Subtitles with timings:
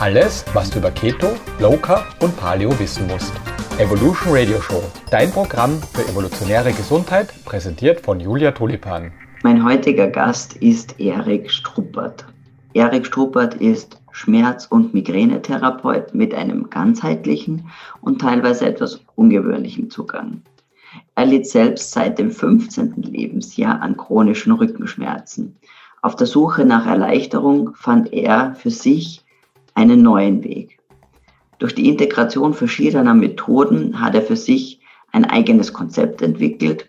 [0.00, 1.26] Alles, was du über Keto,
[1.58, 3.32] Low Carb und Paleo wissen musst.
[3.78, 4.80] Evolution Radio Show,
[5.10, 9.10] dein Programm für evolutionäre Gesundheit, präsentiert von Julia Tulipan.
[9.42, 12.24] Mein heutiger Gast ist Erik Struppert.
[12.74, 17.68] Erik Struppert ist Schmerz- und Migränetherapeut mit einem ganzheitlichen
[18.00, 20.42] und teilweise etwas ungewöhnlichen Zugang.
[21.16, 23.02] Er litt selbst seit dem 15.
[23.02, 25.56] Lebensjahr an chronischen Rückenschmerzen.
[26.02, 29.24] Auf der Suche nach Erleichterung fand er für sich
[29.78, 30.80] einen neuen Weg.
[31.60, 34.80] Durch die Integration verschiedener Methoden hat er für sich
[35.12, 36.88] ein eigenes Konzept entwickelt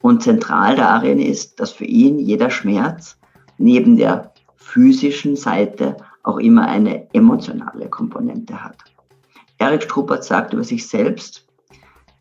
[0.00, 3.18] und zentral darin ist, dass für ihn jeder Schmerz
[3.58, 8.76] neben der physischen Seite auch immer eine emotionale Komponente hat.
[9.58, 11.44] Erik Struppert sagt über sich selbst,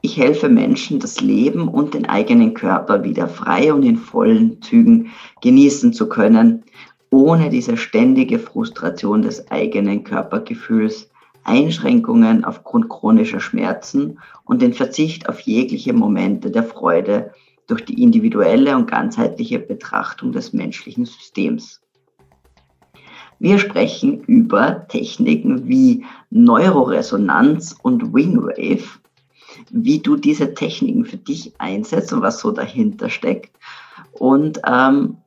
[0.01, 5.11] ich helfe Menschen, das Leben und den eigenen Körper wieder frei und in vollen Zügen
[5.41, 6.63] genießen zu können,
[7.09, 11.09] ohne diese ständige Frustration des eigenen Körpergefühls,
[11.43, 17.31] Einschränkungen aufgrund chronischer Schmerzen und den Verzicht auf jegliche Momente der Freude
[17.67, 21.81] durch die individuelle und ganzheitliche Betrachtung des menschlichen Systems.
[23.39, 28.99] Wir sprechen über Techniken wie Neuroresonanz und Wingwave,
[29.69, 33.55] wie du diese Techniken für dich einsetzt und was so dahinter steckt.
[34.13, 35.17] Und ähm,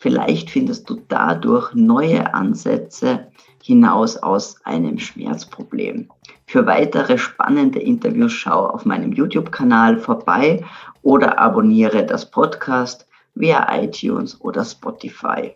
[0.00, 3.28] vielleicht findest du dadurch neue Ansätze
[3.62, 6.08] hinaus aus einem Schmerzproblem.
[6.46, 10.64] Für weitere spannende Interviews schau auf meinem YouTube-Kanal vorbei
[11.02, 15.54] oder abonniere das Podcast via iTunes oder Spotify.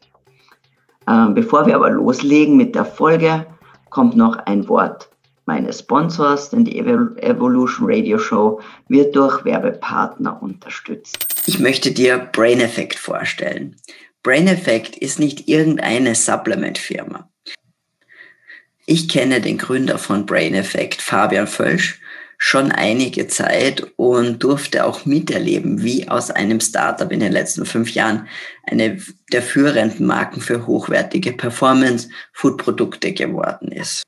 [1.09, 3.47] Ähm, bevor wir aber loslegen mit der Folge,
[3.91, 5.09] kommt noch ein Wort
[5.47, 11.27] meines Sponsors, denn die Evolution Radio Show wird durch Werbepartner unterstützt.
[11.47, 13.77] Ich möchte dir Brain Effect vorstellen.
[14.25, 17.31] Brain Effect ist nicht irgendeine Supplement-Firma.
[18.87, 22.01] Ich kenne den Gründer von Brain Effect, Fabian Völsch,
[22.39, 27.91] schon einige Zeit und durfte auch miterleben, wie aus einem Startup in den letzten fünf
[27.91, 28.27] Jahren
[28.63, 28.99] eine
[29.31, 34.05] der führenden Marken für hochwertige Performance-Food-Produkte geworden ist.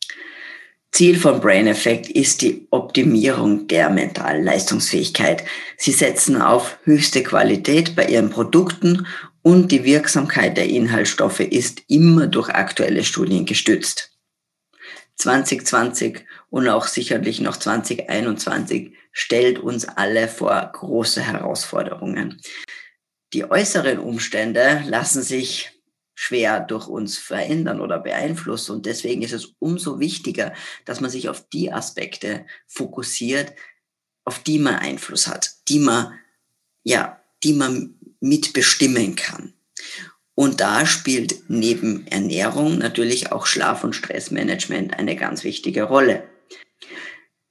[0.93, 5.45] Ziel von Brain Effect ist die Optimierung der mentalen Leistungsfähigkeit.
[5.77, 9.07] Sie setzen auf höchste Qualität bei ihren Produkten
[9.47, 14.11] und die Wirksamkeit der Inhaltsstoffe ist immer durch aktuelle Studien gestützt.
[15.19, 22.41] 2020 und auch sicherlich noch 2021 stellt uns alle vor große Herausforderungen.
[23.35, 25.71] Die äußeren Umstände lassen sich
[26.17, 28.73] schwer durch uns verändern oder beeinflussen.
[28.73, 30.55] Und deswegen ist es umso wichtiger,
[30.87, 33.53] dass man sich auf die Aspekte fokussiert,
[34.25, 36.19] auf die man Einfluss hat, die man,
[36.83, 39.53] ja, die man mitbestimmen kann.
[40.35, 46.25] Und da spielt neben Ernährung natürlich auch Schlaf- und Stressmanagement eine ganz wichtige Rolle.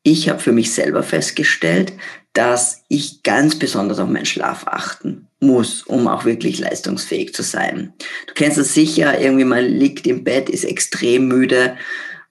[0.03, 1.93] Ich habe für mich selber festgestellt,
[2.33, 7.93] dass ich ganz besonders auf meinen Schlaf achten muss, um auch wirklich leistungsfähig zu sein.
[8.27, 11.77] Du kennst es sicher, irgendwie man liegt im Bett, ist extrem müde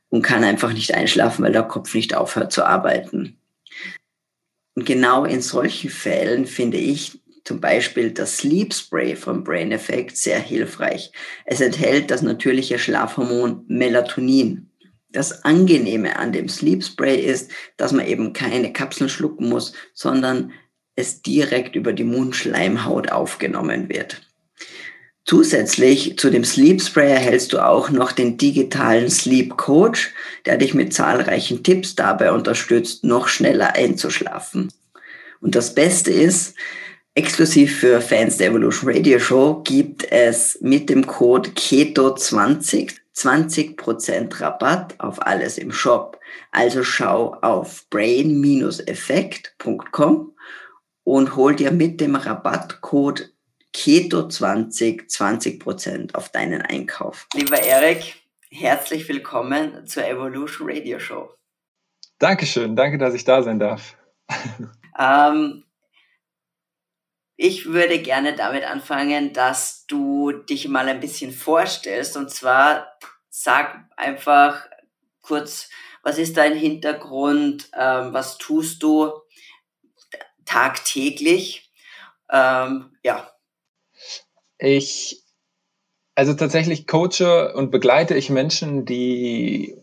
[0.09, 3.39] und kann einfach nicht einschlafen, weil der Kopf nicht aufhört zu arbeiten.
[4.77, 10.17] Und genau in solchen Fällen finde ich zum Beispiel das Sleep Spray vom Brain Effect
[10.17, 11.13] sehr hilfreich.
[11.45, 14.71] Es enthält das natürliche Schlafhormon Melatonin.
[15.11, 20.53] Das Angenehme an dem Sleep Spray ist, dass man eben keine Kapseln schlucken muss, sondern
[20.97, 24.23] es direkt über die Mundschleimhaut aufgenommen wird.
[25.27, 30.13] Zusätzlich zu dem Sleep Spray erhältst du auch noch den digitalen Sleep Coach,
[30.45, 34.71] der dich mit zahlreichen Tipps dabei unterstützt, noch schneller einzuschlafen.
[35.41, 36.55] Und das Beste ist,
[37.17, 44.99] Exklusiv für Fans der Evolution Radio Show gibt es mit dem Code KETO20 20% Rabatt
[44.99, 46.19] auf alles im Shop.
[46.51, 50.35] Also schau auf brain-effekt.com
[51.05, 53.33] und hol dir mit dem Rabattcode
[53.73, 57.29] KETO20 20% auf deinen Einkauf.
[57.35, 58.17] Lieber Erik,
[58.51, 61.31] herzlich willkommen zur Evolution Radio Show.
[62.19, 63.97] Dankeschön, danke, dass ich da sein darf.
[64.97, 65.64] Ähm,
[67.37, 72.17] ich würde gerne damit anfangen, dass du dich mal ein bisschen vorstellst.
[72.17, 72.97] Und zwar
[73.29, 74.67] sag einfach
[75.21, 75.69] kurz,
[76.03, 79.11] was ist dein Hintergrund, ähm, was tust du
[80.45, 81.73] tagtäglich?
[82.31, 83.31] Ähm, ja.
[84.59, 85.25] Ich,
[86.15, 89.77] also tatsächlich coache und begleite ich Menschen, die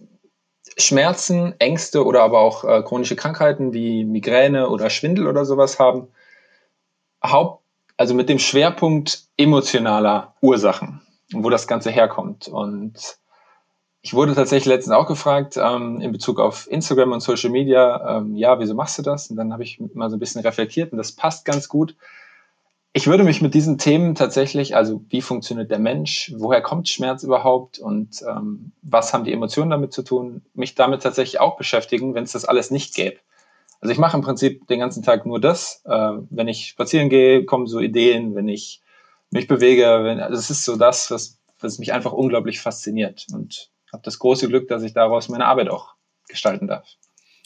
[0.78, 6.08] Schmerzen, Ängste oder aber auch äh, chronische Krankheiten wie Migräne oder Schwindel oder sowas haben
[7.24, 7.64] Haupt,
[7.98, 11.02] also mit dem Schwerpunkt emotionaler Ursachen,
[11.34, 12.48] wo das Ganze herkommt.
[12.48, 13.18] Und
[14.02, 18.36] ich wurde tatsächlich letztens auch gefragt ähm, in Bezug auf Instagram und Social Media, ähm,
[18.36, 19.30] ja, wieso machst du das?
[19.30, 21.96] Und dann habe ich mal so ein bisschen reflektiert und das passt ganz gut.
[22.94, 27.24] Ich würde mich mit diesen Themen tatsächlich, also wie funktioniert der Mensch, woher kommt Schmerz
[27.24, 32.16] überhaupt und ähm, was haben die Emotionen damit zu tun, mich damit tatsächlich auch beschäftigen,
[32.16, 33.18] wenn es das alles nicht gäbe.
[33.82, 35.82] Also ich mache im Prinzip den ganzen Tag nur das.
[35.86, 38.82] Äh, wenn ich spazieren gehe, kommen so Ideen, wenn ich
[39.32, 43.26] mich bewege, wenn, also es ist so das, was, was mich einfach unglaublich fasziniert.
[43.34, 45.96] Und habe das große Glück, dass ich daraus meine Arbeit auch
[46.28, 46.88] gestalten darf.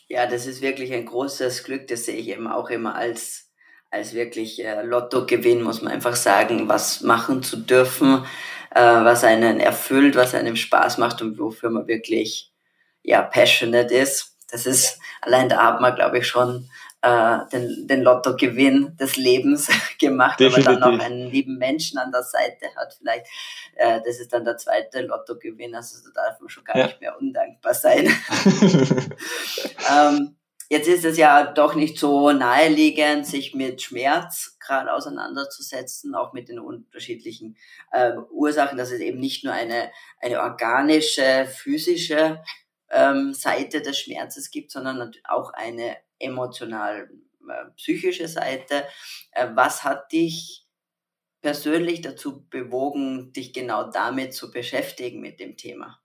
[0.07, 1.87] Ja, das ist wirklich ein großes Glück.
[1.87, 3.49] Das sehe ich eben auch immer als,
[3.89, 8.25] als wirklich äh, Lottogewinn, muss man einfach sagen, was machen zu dürfen,
[8.71, 12.51] äh, was einen erfüllt, was einem Spaß macht und wofür man wirklich
[13.03, 14.34] ja, passionate ist.
[14.55, 16.69] Das ist, allein da hat man, glaube ich, schon
[17.01, 19.67] äh, den, den Lottogewinn des Lebens
[19.99, 20.65] gemacht, Definitiv.
[20.65, 23.25] wenn man dann noch einen lieben Menschen an der Seite hat, vielleicht,
[23.75, 26.85] äh, das ist dann der zweite Lottogewinn, also da darf man schon gar ja.
[26.85, 28.07] nicht mehr undankbar sein.
[29.93, 30.37] ähm,
[30.69, 36.47] jetzt ist es ja doch nicht so naheliegend, sich mit Schmerz gerade auseinanderzusetzen, auch mit
[36.47, 37.57] den unterschiedlichen
[37.91, 39.91] äh, Ursachen, dass es eben nicht nur eine,
[40.21, 42.41] eine organische, physische
[42.91, 47.09] ähm, Seite des Schmerzes gibt, sondern auch eine emotional
[47.47, 48.85] äh, psychische Seite.
[49.31, 50.65] Äh, was hat dich
[51.41, 55.99] persönlich dazu bewogen, dich genau damit zu beschäftigen mit dem Thema?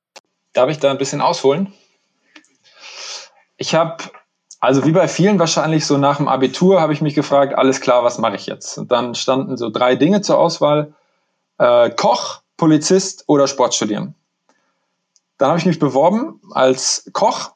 [0.53, 1.73] Darf ich da ein bisschen ausholen?
[3.57, 4.05] Ich habe,
[4.59, 8.05] also wie bei vielen wahrscheinlich, so nach dem Abitur habe ich mich gefragt, alles klar,
[8.05, 8.77] was mache ich jetzt?
[8.77, 10.95] Und dann standen so drei Dinge zur Auswahl.
[11.59, 14.15] Äh, Koch, Polizist oder Sport studieren.
[15.41, 17.55] Dann habe ich mich beworben als Koch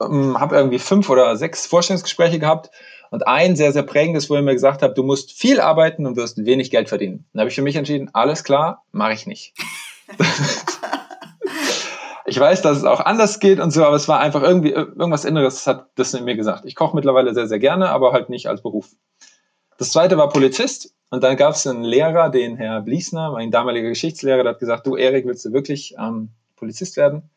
[0.00, 2.70] ähm, habe irgendwie fünf oder sechs Vorstellungsgespräche gehabt
[3.10, 6.16] und ein sehr, sehr prägendes, wo er mir gesagt hat, du musst viel arbeiten und
[6.16, 7.26] wirst wenig Geld verdienen.
[7.32, 9.54] Dann habe ich für mich entschieden, alles klar, mache ich nicht.
[12.26, 15.24] ich weiß, dass es auch anders geht und so, aber es war einfach irgendwie irgendwas
[15.24, 16.64] Inneres hat das in mir gesagt.
[16.66, 18.90] Ich koche mittlerweile sehr, sehr gerne, aber halt nicht als Beruf.
[19.78, 23.88] Das zweite war Polizist und dann gab es einen Lehrer, den Herr Bliesner, mein damaliger
[23.88, 27.30] Geschichtslehrer, der hat gesagt, du Erik, willst du wirklich ähm, Polizist werden?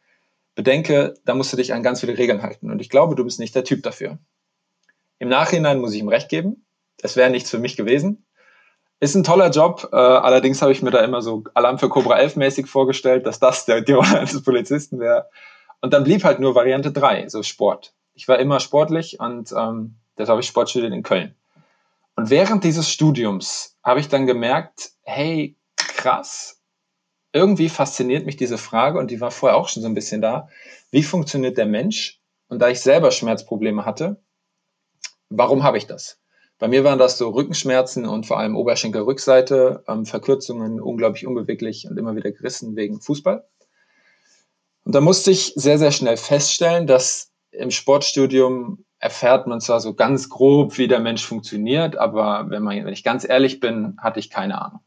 [0.60, 2.69] bedenke, da musst du dich an ganz viele Regeln halten.
[2.69, 4.18] Und ich glaube, du bist nicht der Typ dafür.
[5.18, 6.66] Im Nachhinein muss ich ihm recht geben.
[7.01, 8.25] Es wäre nichts für mich gewesen.
[9.00, 9.88] Ist ein toller Job.
[9.94, 13.39] Äh, allerdings habe ich mir da immer so Alarm für Cobra 11 mäßig vorgestellt, dass
[13.39, 15.30] das der, die Rolle eines Polizisten wäre.
[15.80, 17.94] Und dann blieb halt nur Variante 3, so Sport.
[18.13, 21.36] Ich war immer sportlich und ähm, das habe ich Sport studiert in Köln.
[22.18, 26.58] Und während dieses Studiums habe ich dann gemerkt, hey, krass,
[27.31, 30.49] irgendwie fasziniert mich diese Frage und die war vorher auch schon so ein bisschen da.
[30.91, 32.19] Wie funktioniert der Mensch?
[32.47, 34.21] Und da ich selber Schmerzprobleme hatte,
[35.29, 36.19] warum habe ich das?
[36.57, 41.97] Bei mir waren das so Rückenschmerzen und vor allem Oberschenkelrückseite, ähm, Verkürzungen, unglaublich unbeweglich und
[41.97, 43.47] immer wieder gerissen wegen Fußball.
[44.83, 49.93] Und da musste ich sehr, sehr schnell feststellen, dass im Sportstudium erfährt man zwar so
[49.93, 54.19] ganz grob, wie der Mensch funktioniert, aber wenn, man, wenn ich ganz ehrlich bin, hatte
[54.19, 54.81] ich keine Ahnung.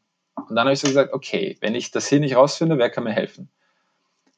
[0.52, 3.04] Und dann habe ich so gesagt, okay, wenn ich das hier nicht rausfinde, wer kann
[3.04, 3.48] mir helfen?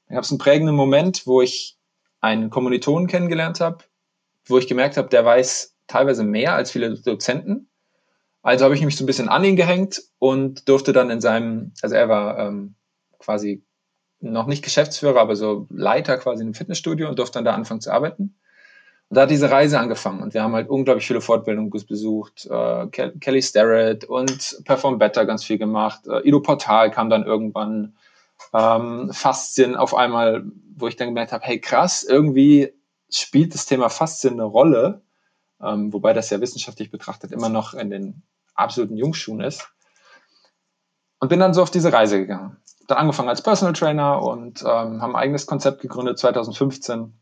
[0.07, 1.77] Dann gab es einen prägenden Moment, wo ich
[2.21, 3.79] einen Kommilitonen kennengelernt habe,
[4.47, 7.69] wo ich gemerkt habe, der weiß teilweise mehr als viele Dozenten.
[8.43, 11.73] Also habe ich mich so ein bisschen an ihn gehängt und durfte dann in seinem,
[11.83, 12.77] also er war ähm,
[13.19, 13.65] quasi
[14.21, 17.81] noch nicht Geschäftsführer, aber so Leiter quasi in einem Fitnessstudio und durfte dann da anfangen
[17.81, 18.37] zu arbeiten.
[19.09, 22.47] Und da hat diese Reise angefangen und wir haben halt unglaublich viele Fortbildungen besucht.
[22.47, 26.07] Äh, Kelly Starrett und Perform Better ganz viel gemacht.
[26.07, 27.95] Äh, Ido Portal kam dann irgendwann.
[28.53, 30.45] Ähm, Faszien auf einmal,
[30.77, 32.73] wo ich dann gemerkt habe, hey krass, irgendwie
[33.11, 35.03] spielt das Thema Faszien eine Rolle,
[35.63, 38.23] ähm, wobei das ja wissenschaftlich betrachtet immer noch in den
[38.55, 39.69] absoluten Jungschuhen ist.
[41.21, 42.57] Und bin dann so auf diese Reise gegangen.
[42.87, 47.19] Dann angefangen als Personal Trainer und ähm, haben ein eigenes Konzept gegründet 2015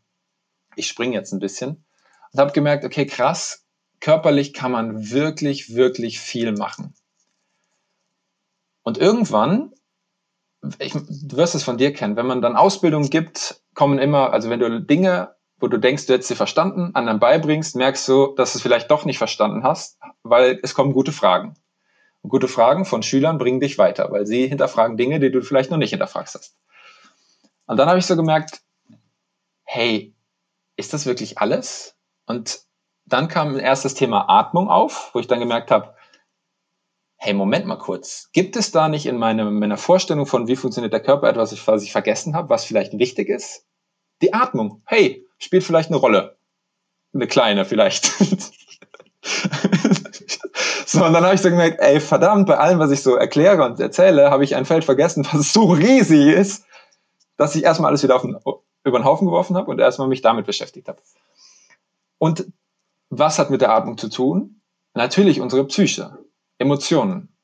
[0.75, 1.85] ich springe jetzt ein bisschen
[2.31, 3.65] und habe gemerkt, okay, krass,
[3.99, 6.93] körperlich kann man wirklich, wirklich viel machen.
[8.83, 9.73] Und irgendwann,
[10.79, 14.49] ich, du wirst es von dir kennen, wenn man dann Ausbildung gibt, kommen immer, also
[14.49, 18.51] wenn du Dinge, wo du denkst, du hättest sie verstanden, anderen beibringst, merkst du, dass
[18.51, 21.55] du es vielleicht doch nicht verstanden hast, weil es kommen gute Fragen.
[22.21, 25.71] Und gute Fragen von Schülern bringen dich weiter, weil sie hinterfragen Dinge, die du vielleicht
[25.71, 26.57] noch nicht hinterfragst hast.
[27.65, 28.61] Und dann habe ich so gemerkt,
[29.63, 30.12] hey,
[30.75, 31.95] ist das wirklich alles?
[32.25, 32.61] Und
[33.05, 35.93] dann kam erst das Thema Atmung auf, wo ich dann gemerkt habe,
[37.17, 40.93] hey, Moment mal kurz, gibt es da nicht in meiner, meiner Vorstellung von, wie funktioniert
[40.93, 43.65] der Körper etwas, was ich vergessen habe, was vielleicht wichtig ist?
[44.21, 46.37] Die Atmung, hey, spielt vielleicht eine Rolle.
[47.13, 48.05] Eine kleine vielleicht.
[50.85, 53.63] so, und dann habe ich so gemerkt, ey, verdammt, bei allem, was ich so erkläre
[53.63, 56.65] und erzähle, habe ich ein Feld vergessen, was so riesig ist,
[57.37, 58.37] dass ich erstmal alles wieder auf den,
[58.83, 61.01] über den Haufen geworfen habe und erstmal mich damit beschäftigt habe.
[62.17, 62.45] Und
[63.09, 64.61] was hat mit der Atmung zu tun?
[64.93, 66.17] Natürlich unsere Psyche,
[66.57, 67.35] Emotionen.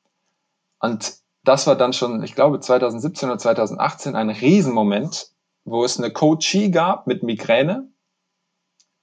[0.80, 5.30] Und das war dann schon, ich glaube, 2017 oder 2018 ein Riesenmoment,
[5.64, 7.88] wo es eine Coachie gab mit Migräne.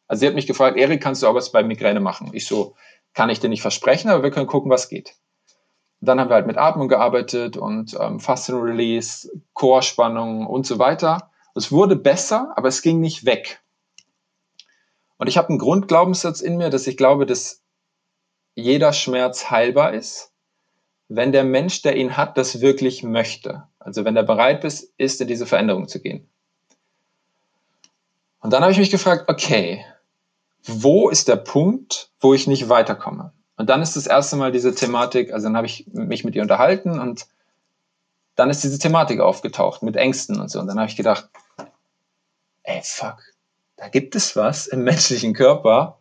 [0.07, 2.29] Also sie hat mich gefragt, Erik, kannst du auch was bei Migräne machen?
[2.33, 2.75] Ich so,
[3.13, 5.15] kann ich dir nicht versprechen, aber wir können gucken, was geht.
[5.99, 11.31] Dann haben wir halt mit Atmung gearbeitet und ähm, Fasten Release, Chorspannung und so weiter.
[11.57, 13.61] Es wurde besser, aber es ging nicht weg.
[15.17, 17.63] Und ich habe einen Grundglaubenssatz in mir, dass ich glaube, dass
[18.53, 20.31] jeder Schmerz heilbar ist,
[21.07, 23.63] wenn der Mensch, der ihn hat, das wirklich möchte.
[23.79, 26.29] Also wenn er bereit ist, ist in diese Veränderung zu gehen.
[28.39, 29.83] Und dann habe ich mich gefragt, okay,
[30.63, 33.33] wo ist der Punkt, wo ich nicht weiterkomme?
[33.55, 36.43] Und dann ist das erste Mal diese Thematik, also dann habe ich mich mit ihr
[36.43, 37.25] unterhalten und
[38.35, 40.59] dann ist diese Thematik aufgetaucht mit Ängsten und so.
[40.59, 41.29] Und dann habe ich gedacht,
[42.67, 43.23] ey, fuck,
[43.77, 45.99] da gibt es was im menschlichen Körper,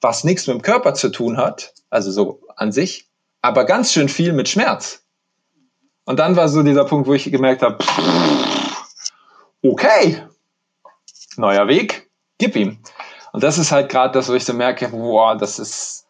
[0.00, 3.08] was nichts mit dem Körper zu tun hat, also so an sich,
[3.42, 5.04] aber ganz schön viel mit Schmerz.
[6.04, 7.84] Und dann war so dieser Punkt, wo ich gemerkt habe,
[9.62, 10.22] okay,
[11.36, 12.78] neuer Weg, gib ihm.
[13.32, 16.06] Und das ist halt gerade das, wo ich so merke, boah, das ist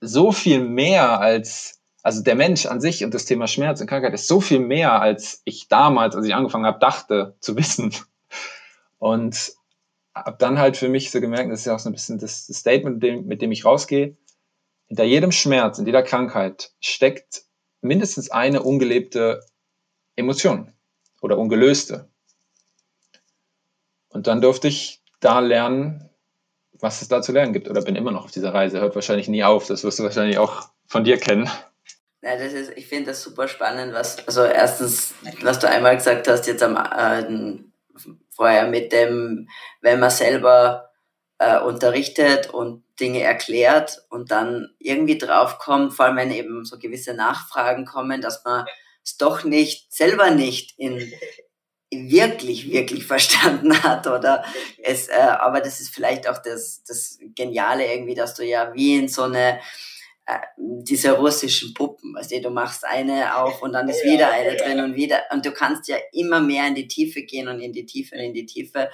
[0.00, 4.14] so viel mehr als, also der Mensch an sich und das Thema Schmerz und Krankheit
[4.14, 7.94] ist so viel mehr, als ich damals, als ich angefangen habe, dachte zu wissen.
[9.04, 9.52] Und
[10.14, 12.46] habe dann halt für mich so gemerkt, das ist ja auch so ein bisschen das,
[12.46, 14.16] Statement, mit dem, mit dem ich rausgehe,
[14.86, 17.42] hinter jedem Schmerz, in jeder Krankheit steckt
[17.82, 19.44] mindestens eine ungelebte
[20.16, 20.72] Emotion
[21.20, 22.08] oder ungelöste.
[24.08, 26.08] Und dann durfte ich da lernen,
[26.72, 28.80] was es da zu lernen gibt oder bin immer noch auf dieser Reise.
[28.80, 29.66] Hört wahrscheinlich nie auf.
[29.66, 31.50] Das wirst du wahrscheinlich auch von dir kennen.
[32.22, 36.26] Ja, das ist, ich finde das super spannend, was, also erstens, was du einmal gesagt
[36.26, 37.58] hast, jetzt am, äh,
[38.30, 39.48] vorher mit dem,
[39.80, 40.90] wenn man selber
[41.38, 47.14] äh, unterrichtet und Dinge erklärt und dann irgendwie draufkommt, vor allem wenn eben so gewisse
[47.14, 48.66] Nachfragen kommen, dass man
[49.04, 51.12] es doch nicht, selber nicht in,
[51.90, 54.44] wirklich, wirklich verstanden hat oder?
[54.82, 58.98] Es, äh, aber das ist vielleicht auch das, das Geniale irgendwie, dass du ja wie
[58.98, 59.60] in so eine,
[60.56, 64.80] diese russischen Puppen, weißt du, du machst eine auf und dann ist wieder eine drin
[64.80, 67.84] und wieder, und du kannst ja immer mehr in die Tiefe gehen und in die
[67.84, 68.90] Tiefe und in die Tiefe,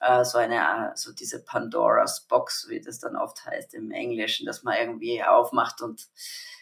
[0.00, 4.46] äh, so eine, äh, so diese Pandora's Box, wie das dann oft heißt im Englischen,
[4.46, 6.08] dass man irgendwie aufmacht und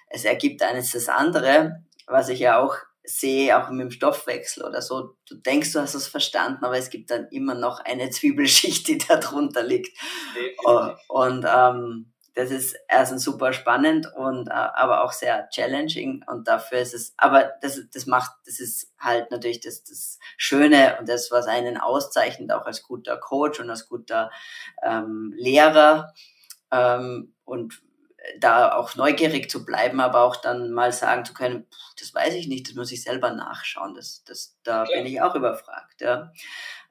[0.09, 4.83] es ergibt eines das andere, was ich ja auch sehe, auch mit dem Stoffwechsel oder
[4.83, 8.87] so, du denkst, du hast es verstanden, aber es gibt dann immer noch eine Zwiebelschicht,
[8.89, 9.97] die da drunter liegt.
[10.35, 10.99] Definitiv.
[11.09, 16.79] Und ähm, das ist erstens super spannend und äh, aber auch sehr challenging und dafür
[16.79, 21.31] ist es, aber das, das macht, das ist halt natürlich das, das Schöne und das,
[21.31, 24.31] was einen auszeichnet, auch als guter Coach und als guter
[24.83, 26.15] ähm, Lehrer
[26.71, 27.83] ähm, und
[28.39, 31.67] da auch neugierig zu bleiben, aber auch dann mal sagen zu können,
[31.99, 34.97] das weiß ich nicht, das muss ich selber nachschauen, das, das, da Klar.
[34.97, 36.01] bin ich auch überfragt.
[36.01, 36.33] Ja.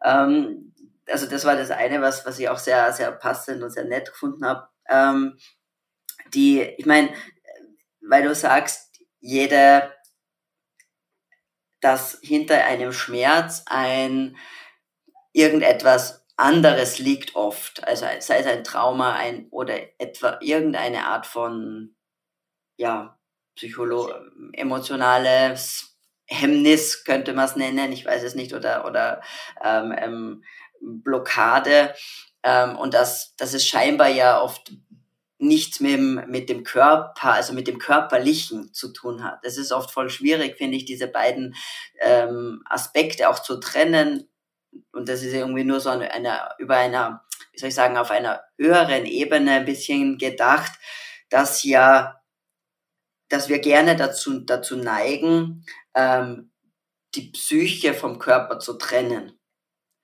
[0.03, 0.73] Ähm,
[1.09, 4.11] also das war das eine, was, was ich auch sehr, sehr passend und sehr nett
[4.11, 4.67] gefunden habe.
[4.91, 5.37] Ähm,
[6.33, 7.13] die, ich meine,
[8.01, 9.93] weil du sagst, jede,
[11.81, 14.37] dass hinter einem Schmerz ein
[15.33, 21.95] irgendetwas anderes liegt oft, also sei es ein Trauma ein, oder etwa irgendeine Art von
[22.77, 23.19] ja,
[23.55, 24.13] psycholo
[24.53, 29.21] emotionales Hemmnis könnte man es nennen, ich weiß es nicht, oder, oder
[29.63, 30.43] ähm, ähm,
[30.81, 31.93] Blockade.
[32.43, 34.71] Ähm, und dass, dass es scheinbar ja oft
[35.37, 39.39] nichts mit dem, mit dem Körper, also mit dem Körperlichen zu tun hat.
[39.43, 41.55] Es ist oft voll schwierig, finde ich, diese beiden
[41.99, 44.27] ähm, Aspekte auch zu trennen,
[44.91, 48.11] und das ist irgendwie nur so eine, eine, über einer, wie soll ich sagen, auf
[48.11, 50.71] einer höheren Ebene ein bisschen gedacht,
[51.29, 52.21] dass ja,
[53.29, 56.51] dass wir gerne dazu, dazu neigen, ähm,
[57.15, 59.40] die Psyche vom Körper zu trennen.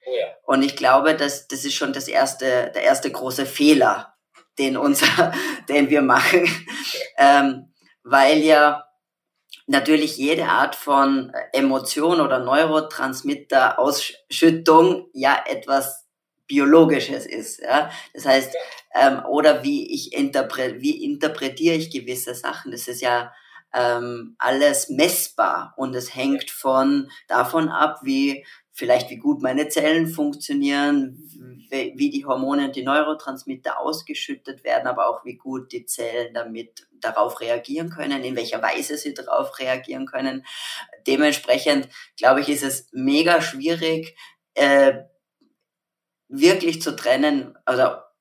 [0.08, 0.54] Oh.
[0.54, 4.14] Und ich glaube, dass das ist schon das erste, der erste große Fehler,
[4.58, 5.34] den unser,
[5.70, 6.50] den wir machen,
[7.18, 7.74] ähm,
[8.04, 8.88] weil ja
[9.68, 16.06] natürlich jede Art von Emotion oder Neurotransmitter-Ausschüttung ja etwas
[16.48, 17.60] Biologisches ist.
[17.60, 17.92] Ja?
[18.14, 18.56] Das heißt,
[18.96, 22.72] ähm, oder wie ich interpre wie interpretiere ich gewisse Sachen.
[22.72, 23.34] Das ist ja
[23.74, 28.46] ähm, alles messbar und es hängt von davon ab, wie
[28.78, 31.18] vielleicht wie gut meine Zellen funktionieren,
[31.70, 36.88] wie die Hormone und die Neurotransmitter ausgeschüttet werden, aber auch wie gut die Zellen damit
[37.02, 40.46] darauf reagieren können, in welcher Weise sie darauf reagieren können.
[41.08, 44.16] Dementsprechend, glaube ich, ist es mega schwierig,
[44.54, 45.00] äh,
[46.28, 48.14] wirklich zu trennen, oder,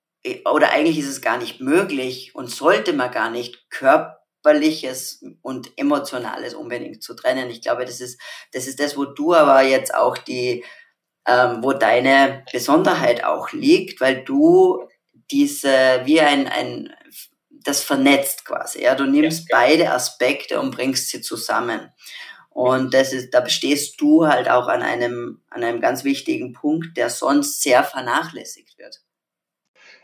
[0.50, 3.68] oder eigentlich ist es gar nicht möglich und sollte man gar nicht
[4.46, 7.50] körperliches und emotionales unbedingt zu trennen.
[7.50, 8.20] Ich glaube, das ist,
[8.52, 10.64] das ist das, wo du aber jetzt auch die,
[11.26, 14.88] ähm, wo deine Besonderheit auch liegt, weil du
[15.30, 16.94] diese, wie ein, ein,
[17.50, 21.90] das vernetzt quasi, ja, du nimmst ja, beide Aspekte und bringst sie zusammen.
[22.50, 26.96] Und das ist, da bestehst du halt auch an einem, an einem ganz wichtigen Punkt,
[26.96, 29.00] der sonst sehr vernachlässigt wird.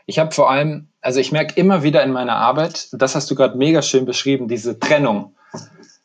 [0.05, 3.35] Ich habe vor allem, also ich merke immer wieder in meiner Arbeit, das hast du
[3.35, 5.35] gerade mega schön beschrieben, diese Trennung.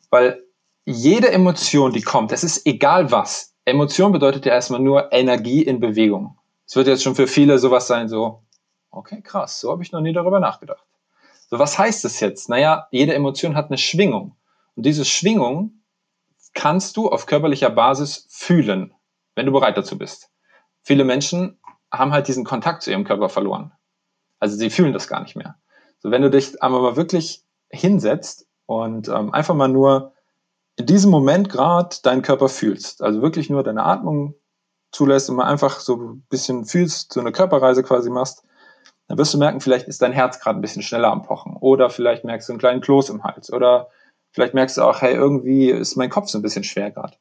[0.09, 0.43] Weil
[0.85, 3.53] jede Emotion, die kommt, es ist egal was.
[3.65, 6.37] Emotion bedeutet ja erstmal nur Energie in Bewegung.
[6.65, 8.43] Es wird jetzt schon für viele sowas sein, so,
[8.91, 10.83] okay, krass, so habe ich noch nie darüber nachgedacht.
[11.49, 12.47] So, was heißt das jetzt?
[12.47, 14.35] Naja, jede Emotion hat eine Schwingung.
[14.75, 15.81] Und diese Schwingung
[16.53, 18.93] kannst du auf körperlicher Basis fühlen,
[19.35, 20.31] wenn du bereit dazu bist.
[20.83, 21.59] Viele Menschen
[21.91, 23.71] haben halt diesen Kontakt zu ihrem Körper verloren.
[24.39, 25.55] Also sie fühlen das gar nicht mehr.
[25.99, 30.13] So, wenn du dich einmal mal wirklich hinsetzt und ähm, einfach mal nur
[30.77, 34.35] in diesem Moment gerade deinen Körper fühlst, also wirklich nur deine Atmung
[34.91, 38.43] zulässt und mal einfach so ein bisschen fühlst, so eine Körperreise quasi machst,
[39.07, 41.89] dann wirst du merken, vielleicht ist dein Herz gerade ein bisschen schneller am Pochen oder
[41.89, 43.89] vielleicht merkst du einen kleinen Kloß im Hals oder
[44.31, 47.17] Vielleicht merkst du auch, hey, irgendwie ist mein Kopf so ein bisschen schwer gerade.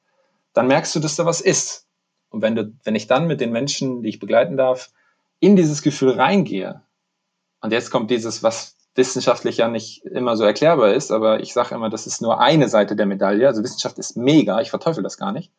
[0.53, 1.87] Dann merkst du, dass da was ist.
[2.31, 4.91] Und wenn, du, wenn ich dann mit den Menschen, die ich begleiten darf,
[5.41, 6.83] in dieses Gefühl reingehe,
[7.61, 11.75] und jetzt kommt dieses, was wissenschaftlich ja nicht immer so erklärbar ist, aber ich sage
[11.75, 13.47] immer, das ist nur eine Seite der Medaille.
[13.47, 15.53] Also Wissenschaft ist mega, ich verteufel das gar nicht.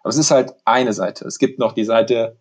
[0.00, 1.24] Aber es ist halt eine Seite.
[1.24, 2.36] Es gibt noch die Seite,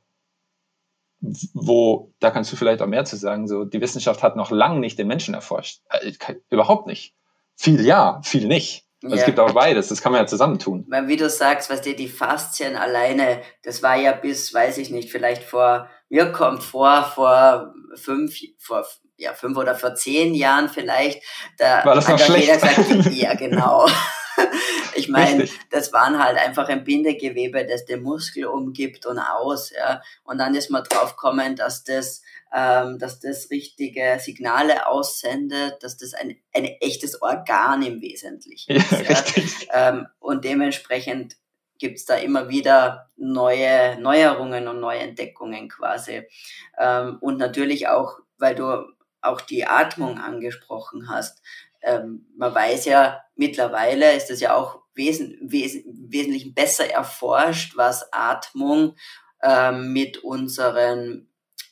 [1.54, 4.80] wo, da kannst du vielleicht auch mehr zu sagen, so, die Wissenschaft hat noch lange
[4.80, 5.82] nicht den Menschen erforscht.
[5.90, 6.14] Äh,
[6.50, 7.14] überhaupt nicht.
[7.56, 8.86] Viel ja, viel nicht.
[9.04, 9.22] Also ja.
[9.22, 10.86] Es gibt auch beides, das kann man ja zusammentun.
[11.06, 15.12] Wie du sagst, was dir die Faszien alleine, das war ja bis, weiß ich nicht,
[15.12, 18.86] vielleicht vor, mir kommt vor, vor fünf, vor
[19.18, 21.22] ja, fünf oder vor zehn Jahren vielleicht,
[21.58, 23.88] da war das noch hat jeder gesagt, ja genau.
[24.96, 30.02] ich meine, das waren halt einfach ein Bindegewebe, das den Muskel umgibt und aus, ja.
[30.24, 32.22] Und dann ist man drauf gekommen, dass das
[32.54, 38.92] ähm, dass das richtige Signale aussendet, dass das ein, ein echtes Organ im Wesentlichen ist.
[38.92, 41.36] Ja, ähm, und dementsprechend
[41.80, 46.28] gibt's da immer wieder neue Neuerungen und neue Entdeckungen quasi.
[46.78, 48.86] Ähm, und natürlich auch, weil du
[49.22, 51.42] auch die Atmung angesprochen hast.
[51.82, 58.12] Ähm, man weiß ja, mittlerweile ist es ja auch wesen, wes, wesentlich besser erforscht, was
[58.14, 58.96] Atmung
[59.42, 61.26] ähm, mit unseren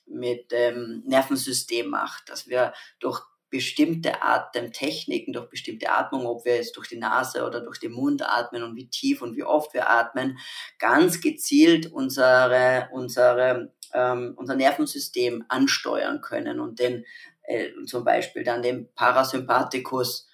[0.10, 6.76] mit dem Nervensystem macht, dass wir durch bestimmte Atemtechniken, durch bestimmte Atmung, ob wir jetzt
[6.76, 9.90] durch die Nase oder durch den Mund atmen und wie tief und wie oft wir
[9.90, 10.38] atmen,
[10.80, 17.06] ganz gezielt unsere, unsere, ähm, unser Nervensystem ansteuern können und den
[17.44, 20.28] äh, zum Beispiel dann den Parasympathikus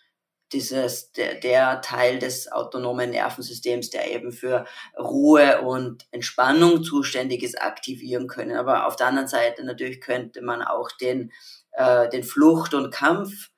[0.54, 4.66] dieses, der, der Teil des autonomen Nervensystems, der eben für
[4.98, 8.56] Ruhe und Entspannung zuständig ist, aktivieren können.
[8.56, 11.32] Aber auf der anderen Seite natürlich könnte man auch den,
[11.74, 13.50] äh, den Flucht- und Kampf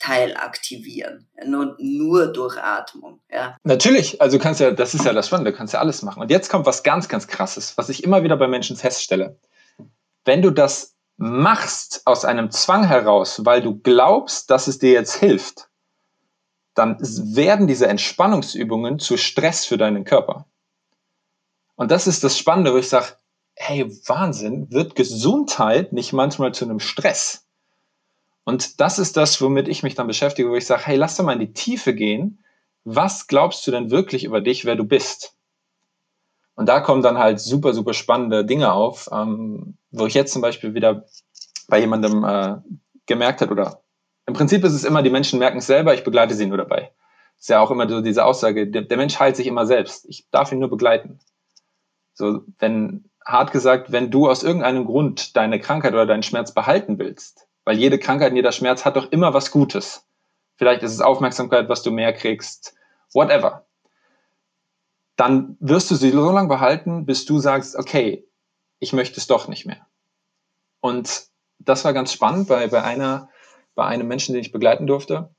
[0.00, 1.28] Teil aktivieren.
[1.44, 3.20] Nur, nur durch Atmung.
[3.30, 3.56] Ja.
[3.64, 6.22] Natürlich, also du kannst ja, das ist ja das Spannende, du kannst ja alles machen.
[6.22, 9.38] Und jetzt kommt was ganz, ganz krasses, was ich immer wieder bei Menschen feststelle.
[10.24, 15.16] Wenn du das machst aus einem Zwang heraus, weil du glaubst, dass es dir jetzt
[15.16, 15.68] hilft,
[16.74, 20.46] dann werden diese Entspannungsübungen zu Stress für deinen Körper.
[21.76, 23.08] Und das ist das Spannende, wo ich sage,
[23.54, 27.46] hey, Wahnsinn, wird Gesundheit nicht manchmal zu einem Stress?
[28.44, 31.24] Und das ist das, womit ich mich dann beschäftige, wo ich sage, hey, lass doch
[31.24, 32.42] mal in die Tiefe gehen.
[32.84, 35.36] Was glaubst du denn wirklich über dich, wer du bist?
[36.54, 40.42] Und da kommen dann halt super, super spannende Dinge auf, ähm, wo ich jetzt zum
[40.42, 41.04] Beispiel wieder
[41.68, 42.56] bei jemandem äh,
[43.06, 43.82] gemerkt hat oder
[44.26, 46.92] im Prinzip ist es immer, die Menschen merken es selber, ich begleite sie nur dabei.
[47.38, 50.06] ist ja auch immer so diese Aussage, der, der Mensch heilt sich immer selbst.
[50.08, 51.18] Ich darf ihn nur begleiten.
[52.12, 56.98] So, wenn, hart gesagt, wenn du aus irgendeinem Grund deine Krankheit oder deinen Schmerz behalten
[56.98, 60.04] willst, weil jede Krankheit und jeder Schmerz hat doch immer was Gutes.
[60.56, 62.74] Vielleicht ist es Aufmerksamkeit, was du mehr kriegst,
[63.14, 63.64] whatever.
[65.14, 68.26] Dann wirst du sie so lange behalten, bis du sagst, okay,
[68.80, 69.86] ich möchte es doch nicht mehr.
[70.80, 71.28] Und
[71.60, 73.28] das war ganz spannend, weil bei einer
[73.76, 75.32] bei einem Menschen, den ich begleiten durfte,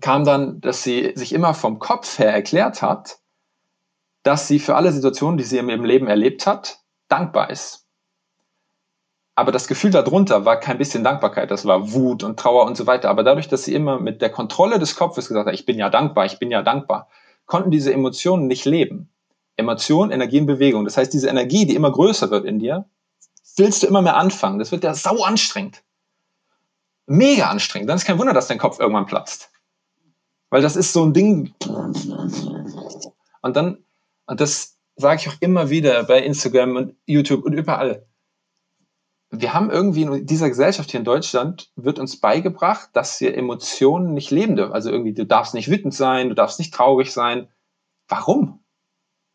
[0.00, 3.20] kam dann, dass sie sich immer vom Kopf her erklärt hat,
[4.24, 7.86] dass sie für alle Situationen, die sie ihrem Leben erlebt hat, dankbar ist.
[9.34, 12.86] Aber das Gefühl darunter war kein bisschen Dankbarkeit, das war Wut und Trauer und so
[12.86, 13.08] weiter.
[13.08, 15.88] Aber dadurch, dass sie immer mit der Kontrolle des Kopfes gesagt hat, ich bin ja
[15.88, 17.08] dankbar, ich bin ja dankbar,
[17.46, 19.08] konnten diese Emotionen nicht leben.
[19.56, 20.84] Emotion, Energie und Bewegung.
[20.84, 22.86] Das heißt, diese Energie, die immer größer wird in dir,
[23.56, 24.58] willst du immer mehr anfangen.
[24.58, 25.82] Das wird ja sau anstrengend.
[27.06, 27.88] Mega anstrengend.
[27.88, 29.50] Dann ist kein Wunder, dass dein Kopf irgendwann platzt.
[30.50, 31.54] Weil das ist so ein Ding.
[33.42, 33.84] Und dann,
[34.26, 38.06] und das sage ich auch immer wieder bei Instagram und YouTube und überall.
[39.34, 44.12] Wir haben irgendwie in dieser Gesellschaft hier in Deutschland wird uns beigebracht, dass wir Emotionen
[44.12, 44.74] nicht leben dürfen.
[44.74, 47.50] Also irgendwie, du darfst nicht wütend sein, du darfst nicht traurig sein.
[48.08, 48.62] Warum?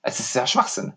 [0.04, 0.94] Es ist ja Schwachsinn.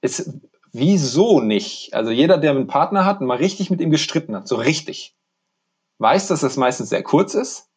[0.00, 0.28] Es,
[0.72, 1.94] wieso nicht?
[1.94, 5.16] Also jeder, der einen Partner hat und mal richtig mit ihm gestritten hat, so richtig,
[5.98, 7.70] weiß, dass das meistens sehr kurz ist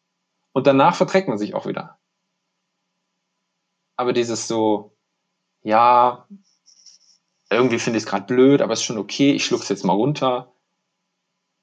[0.51, 1.99] und danach verträgt man sich auch wieder.
[3.97, 4.97] Aber dieses so,
[5.61, 6.27] ja,
[7.51, 9.93] irgendwie finde ich es gerade blöd, aber es ist schon okay, ich schluck's jetzt mal
[9.93, 10.51] runter.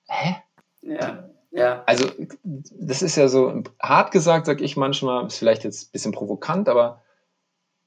[0.07, 0.37] Hä?
[0.83, 1.83] Ja, ja.
[1.87, 2.11] Also,
[2.45, 6.69] das ist ja so, hart gesagt, sag ich manchmal, ist vielleicht jetzt ein bisschen provokant,
[6.69, 7.03] aber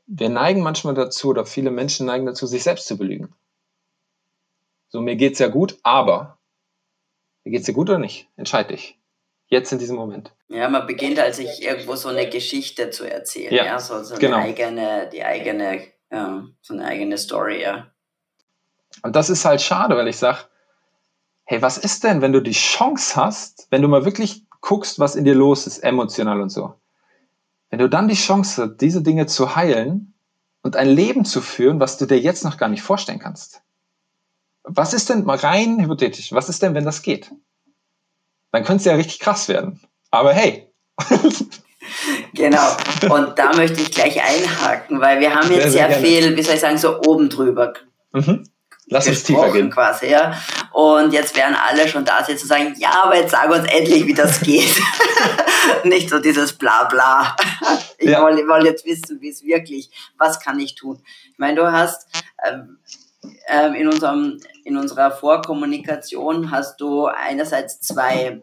[0.08, 3.34] wir neigen manchmal dazu, oder viele Menschen neigen dazu, sich selbst zu belügen.
[4.90, 6.38] So, mir geht's ja gut, aber
[7.44, 8.28] mir geht's dir gut oder nicht?
[8.36, 8.98] Entscheid dich.
[9.48, 10.34] Jetzt in diesem Moment.
[10.48, 13.80] Ja, man beginnt halt sich irgendwo so eine Geschichte zu erzählen, ja, ja?
[13.80, 14.38] so, so genau.
[14.38, 17.91] eine eigene, die eigene, ja, so eine eigene Story, ja.
[19.04, 20.50] Und das ist halt schade, weil ich sag,
[21.46, 25.16] hey, was ist denn, wenn du die Chance hast, wenn du mal wirklich guckst, was
[25.16, 26.76] in dir los ist, emotional und so,
[27.70, 30.14] wenn du dann die Chance hast, diese Dinge zu heilen
[30.62, 33.62] und ein Leben zu führen, was du dir jetzt noch gar nicht vorstellen kannst.
[34.64, 36.34] Was ist denn mal rein hypothetisch?
[36.34, 37.32] Was ist denn, wenn das geht?
[38.52, 39.82] Dann könnte es ja richtig krass werden.
[40.12, 40.68] Aber hey.
[42.34, 42.78] genau.
[43.10, 46.44] Und da möchte ich gleich einhaken, weil wir haben jetzt sehr, sehr, sehr viel, wie
[46.44, 47.74] soll ich sagen, so oben drüber
[48.12, 48.44] mhm.
[48.92, 49.70] Lass uns tiefer gehen.
[49.70, 50.38] quasi, ja.
[50.74, 54.06] Und jetzt werden alle schon da sitzen und sagen, ja, aber jetzt sag uns endlich,
[54.06, 54.82] wie das geht.
[55.86, 57.34] Nicht so dieses Blabla.
[57.98, 58.22] Ich ja.
[58.22, 61.02] wollte wollt jetzt wissen, wie es wirklich, was kann ich tun?
[61.32, 62.06] Ich meine, du hast
[62.46, 62.80] ähm,
[63.48, 68.42] ähm, in, unserem, in unserer Vorkommunikation hast du einerseits zwei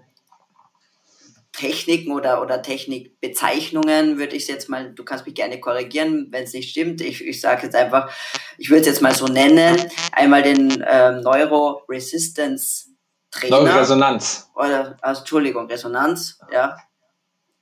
[1.58, 6.52] Techniken oder, oder Technikbezeichnungen, würde ich jetzt mal, du kannst mich gerne korrigieren, wenn es
[6.52, 7.00] nicht stimmt.
[7.00, 8.12] Ich, ich sage jetzt einfach,
[8.58, 9.76] ich würde es jetzt mal so nennen.
[10.12, 12.90] Einmal den ähm, Neuro-Resistance
[13.32, 13.62] Trainer.
[13.62, 14.48] Neuroresonanz.
[14.54, 16.76] Oder, also, Entschuldigung, Resonanz, ja.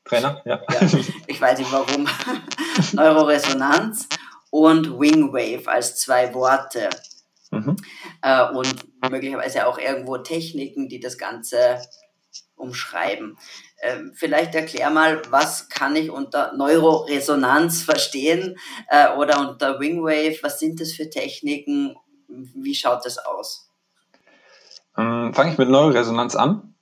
[0.05, 0.61] Trainer, ja.
[0.71, 0.89] ja
[1.27, 2.07] ich weiß nicht warum.
[2.93, 4.09] Neuroresonanz
[4.51, 6.91] und Wingwave als zwei Worte.
[7.51, 7.77] Mhm.
[8.21, 8.77] Äh, und
[9.11, 11.81] möglicherweise auch irgendwo Techniken, die das Ganze
[12.57, 13.39] umschreiben.
[13.83, 18.57] Ähm, vielleicht erklär mal, was kann ich unter Neuroresonanz verstehen
[18.89, 20.39] äh, oder unter Wingwave?
[20.43, 21.97] Was sind das für Techniken?
[22.29, 23.71] Wie schaut das aus?
[24.97, 26.75] Ähm, Fange ich mit Neuroresonanz an.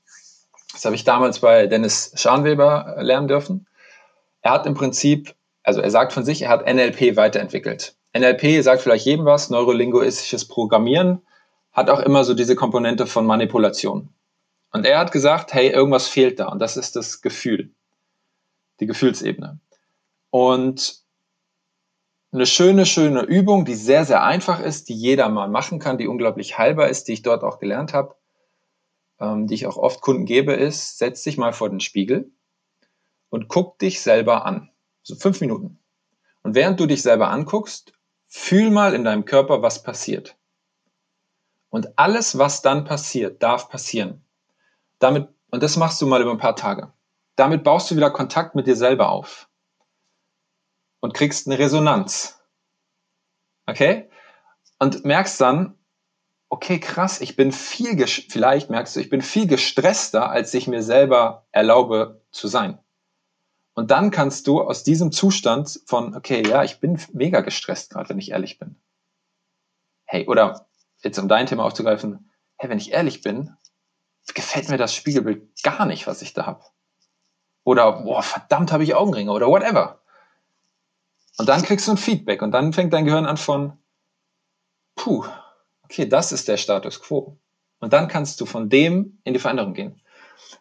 [0.72, 3.66] Das habe ich damals bei Dennis Scharnweber lernen dürfen.
[4.42, 7.96] Er hat im Prinzip, also er sagt von sich, er hat NLP weiterentwickelt.
[8.16, 11.22] NLP sagt vielleicht jedem was, neurolinguistisches Programmieren
[11.72, 14.10] hat auch immer so diese Komponente von Manipulation.
[14.74, 16.48] Und er hat gesagt, hey, irgendwas fehlt da.
[16.48, 17.72] Und das ist das Gefühl,
[18.80, 19.60] die Gefühlsebene.
[20.30, 21.04] Und
[22.32, 26.08] eine schöne, schöne Übung, die sehr, sehr einfach ist, die jeder mal machen kann, die
[26.08, 28.16] unglaublich heilbar ist, die ich dort auch gelernt habe,
[29.20, 32.32] ähm, die ich auch oft Kunden gebe, ist, setz dich mal vor den Spiegel
[33.28, 34.72] und guck dich selber an.
[35.04, 35.78] So fünf Minuten.
[36.42, 37.92] Und während du dich selber anguckst,
[38.26, 40.36] fühl mal in deinem Körper, was passiert.
[41.70, 44.23] Und alles, was dann passiert, darf passieren.
[45.04, 46.90] Damit, und das machst du mal über ein paar Tage.
[47.36, 49.50] Damit baust du wieder Kontakt mit dir selber auf.
[51.00, 52.40] Und kriegst eine Resonanz.
[53.66, 54.08] Okay?
[54.78, 55.78] Und merkst dann,
[56.48, 60.82] okay, krass, ich bin viel, vielleicht merkst du, ich bin viel gestresster, als ich mir
[60.82, 62.78] selber erlaube zu sein.
[63.74, 68.08] Und dann kannst du aus diesem Zustand von, okay, ja, ich bin mega gestresst gerade,
[68.08, 68.80] wenn ich ehrlich bin.
[70.06, 70.66] Hey, oder
[71.02, 73.54] jetzt um dein Thema aufzugreifen, hey, wenn ich ehrlich bin,
[74.32, 76.64] gefällt mir das Spiegelbild gar nicht, was ich da habe.
[77.64, 80.00] Oder, boah, verdammt, habe ich Augenringe oder whatever.
[81.36, 83.76] Und dann kriegst du ein Feedback und dann fängt dein Gehirn an von,
[84.94, 85.24] puh,
[85.82, 87.38] okay, das ist der Status quo.
[87.80, 90.00] Und dann kannst du von dem in die Veränderung gehen.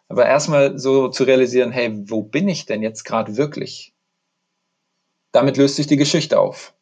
[0.08, 3.94] Aber erstmal so zu realisieren, hey, wo bin ich denn jetzt gerade wirklich?
[5.32, 6.74] Damit löst sich die Geschichte auf.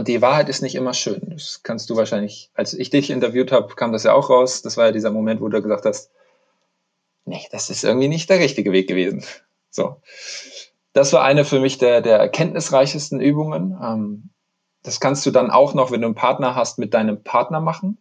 [0.00, 1.20] Und die Wahrheit ist nicht immer schön.
[1.28, 4.62] Das kannst du wahrscheinlich, als ich dich interviewt habe, kam das ja auch raus.
[4.62, 6.10] Das war ja dieser Moment, wo du gesagt hast,
[7.26, 9.22] nee, das ist irgendwie nicht der richtige Weg gewesen.
[9.68, 10.00] So.
[10.94, 13.78] das war eine für mich der, der erkenntnisreichesten Übungen.
[13.78, 14.30] Ähm,
[14.82, 17.98] das kannst du dann auch noch, wenn du einen Partner hast, mit deinem Partner machen.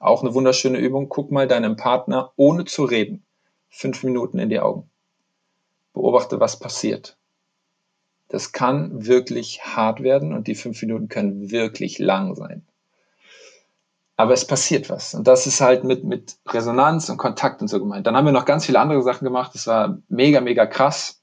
[0.00, 1.08] Auch eine wunderschöne Übung.
[1.08, 3.24] Guck mal deinem Partner ohne zu reden
[3.68, 4.90] fünf Minuten in die Augen.
[5.92, 7.15] Beobachte, was passiert.
[8.28, 12.66] Das kann wirklich hart werden und die fünf Minuten können wirklich lang sein.
[14.16, 15.14] Aber es passiert was.
[15.14, 18.06] Und das ist halt mit, mit Resonanz und Kontakt und so gemeint.
[18.06, 19.54] Dann haben wir noch ganz viele andere Sachen gemacht.
[19.54, 21.20] Das war mega, mega krass.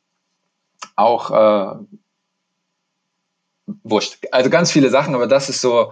[0.96, 1.76] Auch äh,
[3.84, 4.20] wurscht.
[4.32, 5.92] Also ganz viele Sachen, aber das ist so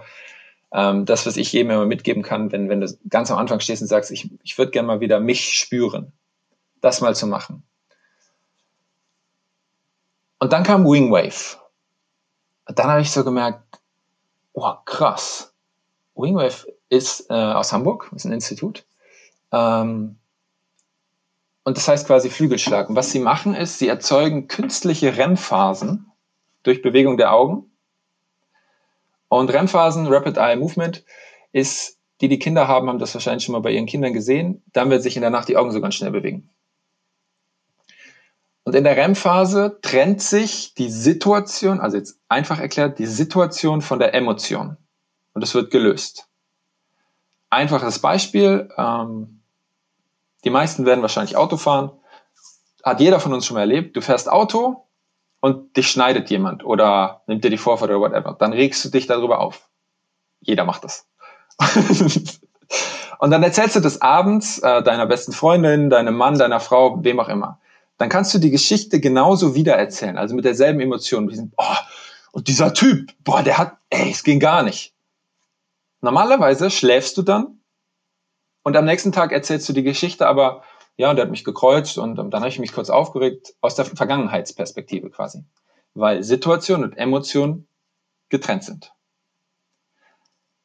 [0.72, 3.82] ähm, das, was ich jedem immer mitgeben kann, wenn, wenn du ganz am Anfang stehst
[3.82, 6.12] und sagst, ich, ich würde gerne mal wieder mich spüren.
[6.80, 7.64] Das mal zu machen.
[10.42, 11.56] Und dann kam Wingwave.
[12.66, 13.78] Und dann habe ich so gemerkt,
[14.54, 15.54] oh krass.
[16.16, 18.84] Wingwave ist äh, aus Hamburg, ist ein Institut.
[19.52, 20.16] Ähm,
[21.62, 22.88] und das heißt quasi Flügelschlag.
[22.88, 26.10] Und was sie machen ist, sie erzeugen künstliche REM-Phasen
[26.64, 27.70] durch Bewegung der Augen.
[29.28, 31.04] Und REM-Phasen, Rapid Eye Movement,
[31.52, 34.64] ist, die die Kinder haben, haben das wahrscheinlich schon mal bei ihren Kindern gesehen.
[34.72, 36.50] Dann wird sich in der Nacht die Augen so ganz schnell bewegen.
[38.64, 43.98] Und in der REM-Phase trennt sich die Situation, also jetzt einfach erklärt, die Situation von
[43.98, 44.76] der Emotion.
[45.34, 46.28] Und es wird gelöst.
[47.50, 48.68] Einfaches Beispiel.
[48.76, 49.40] Ähm,
[50.44, 51.90] die meisten werden wahrscheinlich Auto fahren.
[52.84, 53.96] Hat jeder von uns schon mal erlebt.
[53.96, 54.86] Du fährst Auto
[55.40, 58.36] und dich schneidet jemand oder nimmt dir die Vorfahrt oder whatever.
[58.38, 59.68] Dann regst du dich darüber auf.
[60.40, 61.08] Jeder macht das.
[63.18, 67.18] und dann erzählst du das abends äh, deiner besten Freundin, deinem Mann, deiner Frau, wem
[67.18, 67.60] auch immer
[67.98, 71.28] dann kannst du die Geschichte genauso wiedererzählen, also mit derselben Emotion.
[71.28, 71.76] Diesen, oh,
[72.32, 74.94] und dieser Typ, boah, der hat, ey, es ging gar nicht.
[76.00, 77.60] Normalerweise schläfst du dann
[78.64, 80.62] und am nächsten Tag erzählst du die Geschichte, aber
[80.96, 85.10] ja, der hat mich gekreuzt und dann habe ich mich kurz aufgeregt aus der Vergangenheitsperspektive
[85.10, 85.44] quasi,
[85.94, 87.66] weil Situation und Emotion
[88.28, 88.92] getrennt sind.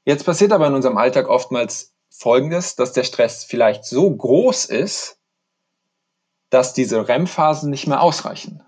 [0.06, 5.17] Jetzt passiert aber in unserem Alltag oftmals Folgendes, dass der Stress vielleicht so groß ist,
[6.50, 8.64] dass diese REM-Phasen nicht mehr ausreichen.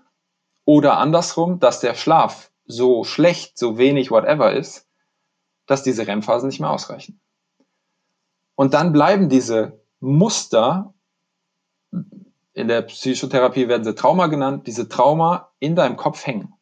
[0.64, 4.86] Oder andersrum, dass der Schlaf so schlecht, so wenig, whatever ist,
[5.66, 7.20] dass diese REM-Phasen nicht mehr ausreichen.
[8.54, 10.94] Und dann bleiben diese Muster,
[12.52, 16.52] in der Psychotherapie werden sie Trauma genannt, diese Trauma in deinem Kopf hängen.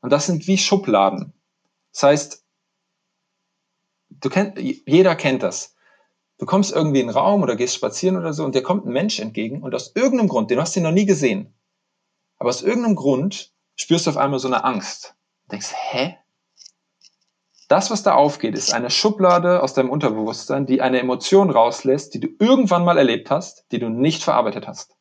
[0.00, 1.32] Und das sind wie Schubladen.
[1.92, 2.44] Das heißt,
[4.10, 5.76] du kennt, jeder kennt das
[6.38, 8.92] du kommst irgendwie in einen Raum oder gehst spazieren oder so und dir kommt ein
[8.92, 11.54] Mensch entgegen und aus irgendeinem Grund, den hast du noch nie gesehen,
[12.38, 15.14] aber aus irgendeinem Grund spürst du auf einmal so eine Angst.
[15.46, 16.16] Du denkst, hä?
[17.68, 22.20] Das, was da aufgeht, ist eine Schublade aus deinem Unterbewusstsein, die eine Emotion rauslässt, die
[22.20, 24.96] du irgendwann mal erlebt hast, die du nicht verarbeitet hast.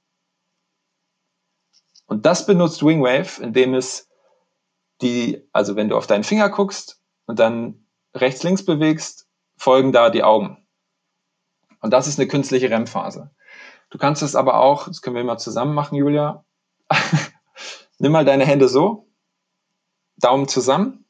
[2.07, 4.09] Und das benutzt Wingwave, indem es
[5.01, 10.09] die, also wenn du auf deinen Finger guckst und dann rechts, links bewegst, folgen da
[10.09, 10.66] die Augen.
[11.87, 13.31] Und das ist eine künstliche REM-Phase.
[13.91, 16.43] Du kannst es aber auch, das können wir mal zusammen machen, Julia.
[17.97, 19.07] Nimm mal deine Hände so,
[20.17, 21.05] Daumen zusammen.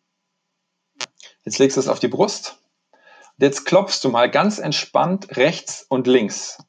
[1.44, 2.60] Jetzt legst du es auf die Brust.
[2.92, 6.60] Und jetzt klopfst du mal ganz entspannt rechts und links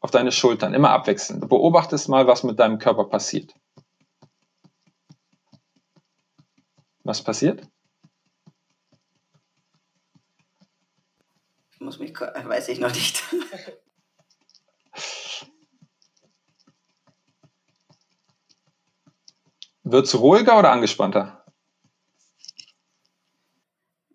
[0.00, 1.42] auf deine Schultern, immer abwechselnd.
[1.42, 3.54] Du beobachtest mal, was mit deinem Körper passiert.
[7.02, 7.66] Was passiert?
[11.84, 13.22] Muss mich, weiß ich noch nicht.
[19.86, 21.44] Wird es ruhiger oder angespannter?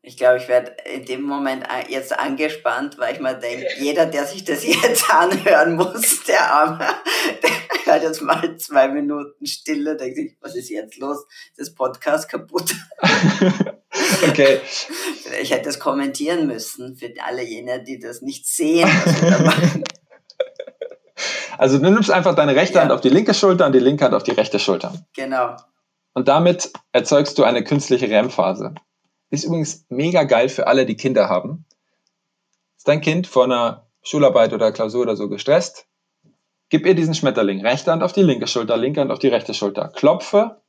[0.01, 4.25] Ich glaube, ich werde in dem Moment jetzt angespannt, weil ich mir denke, jeder, der
[4.25, 6.88] sich das jetzt anhören muss, der Arme,
[7.43, 7.51] der
[7.86, 11.27] hört jetzt mal zwei Minuten Stille, denkt sich, was ist jetzt los?
[11.51, 12.73] Ist das Podcast kaputt?
[14.27, 14.62] okay.
[15.41, 18.89] Ich hätte es kommentieren müssen für alle jene, die das nicht sehen.
[21.58, 22.82] also du nimmst einfach deine rechte ja.
[22.82, 24.93] Hand auf die linke Schulter und die linke Hand auf die rechte Schulter.
[25.15, 25.55] Genau.
[26.13, 28.73] Und damit erzeugst du eine künstliche REM-Phase.
[29.29, 31.65] Ist übrigens mega geil für alle, die Kinder haben.
[32.77, 35.86] Ist dein Kind vor einer Schularbeit oder Klausur oder so gestresst?
[36.69, 37.65] Gib ihr diesen Schmetterling.
[37.65, 39.89] Rechte Hand auf die linke Schulter, linke Hand auf die rechte Schulter.
[39.89, 40.62] Klopfe.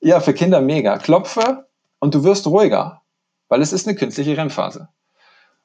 [0.00, 0.98] Ja, für Kinder mega.
[0.98, 1.66] Klopfe
[2.02, 3.00] und du wirst ruhiger,
[3.48, 4.88] weil es ist eine künstliche REM-Phase.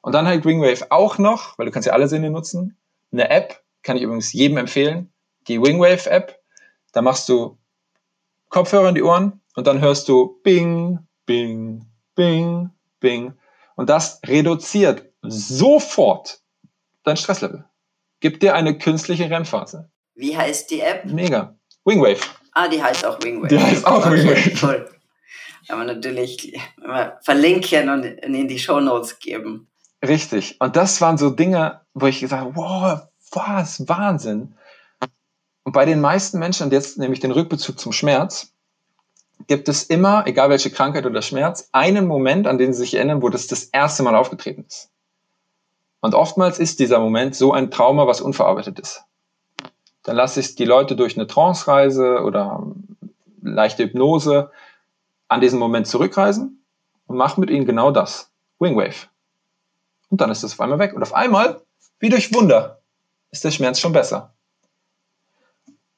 [0.02, 2.76] Und dann hat Wingwave auch noch, weil du kannst ja alle Sinne nutzen,
[3.10, 5.12] eine App, kann ich übrigens jedem empfehlen,
[5.48, 6.38] die Wingwave App.
[6.92, 7.58] Da machst du
[8.50, 12.70] Kopfhörer in die Ohren und dann hörst du Bing, Bing, Bing,
[13.00, 13.32] Bing.
[13.74, 16.40] Und das reduziert sofort
[17.02, 17.64] dein Stresslevel.
[18.20, 19.90] Gibt dir eine künstliche REM-Phase.
[20.14, 21.04] Wie heißt die App?
[21.04, 21.56] Mega.
[21.84, 22.20] Wingwave.
[22.52, 23.48] Ah, die heißt auch Wingwave.
[23.48, 24.54] Die heißt auch Wingwave.
[24.54, 24.88] Toll.
[25.68, 26.58] Kann man natürlich
[27.20, 29.68] verlinken und in die Show Notes geben.
[30.02, 30.56] Richtig.
[30.60, 33.00] Und das waren so Dinge, wo ich gesagt habe, wow,
[33.32, 34.54] was, Wahnsinn.
[35.64, 38.54] Und bei den meisten Menschen, und jetzt nehme ich den Rückbezug zum Schmerz,
[39.46, 43.20] gibt es immer, egal welche Krankheit oder Schmerz, einen Moment, an den sie sich erinnern,
[43.20, 44.90] wo das das erste Mal aufgetreten ist.
[46.00, 49.02] Und oftmals ist dieser Moment so ein Trauma, was unverarbeitet ist.
[50.04, 52.66] Dann lasse ich die Leute durch eine Trance-Reise oder
[53.42, 54.50] leichte Hypnose
[55.28, 56.64] an diesen Moment zurückreisen
[57.06, 58.32] und mache mit ihnen genau das.
[58.58, 59.08] Wingwave.
[60.10, 60.94] Und dann ist das auf einmal weg.
[60.94, 61.62] Und auf einmal,
[62.00, 62.82] wie durch Wunder,
[63.30, 64.34] ist der Schmerz schon besser.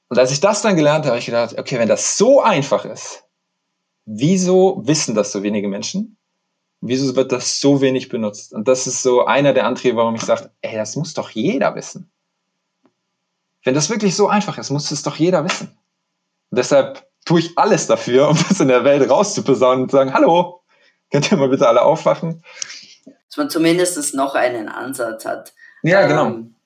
[0.08, 2.84] Und als ich das dann gelernt habe, habe ich gedacht, okay, wenn das so einfach
[2.84, 3.24] ist,
[4.04, 6.16] wieso wissen das so wenige Menschen?
[6.80, 8.52] Wieso wird das so wenig benutzt?
[8.52, 11.74] Und das ist so einer der Antriebe, warum ich sage, ey, das muss doch jeder
[11.74, 12.10] wissen.
[13.62, 15.78] Wenn das wirklich so einfach ist, muss es doch jeder wissen.
[16.50, 20.12] Und deshalb tue ich alles dafür, um das in der Welt rauszuposaunen und zu sagen,
[20.12, 20.64] hallo,
[21.12, 22.42] könnt ihr mal bitte alle aufwachen?
[23.04, 25.54] Dass man zumindest noch einen Ansatz hat.
[25.84, 26.26] Ja, genau.
[26.26, 26.56] Ähm,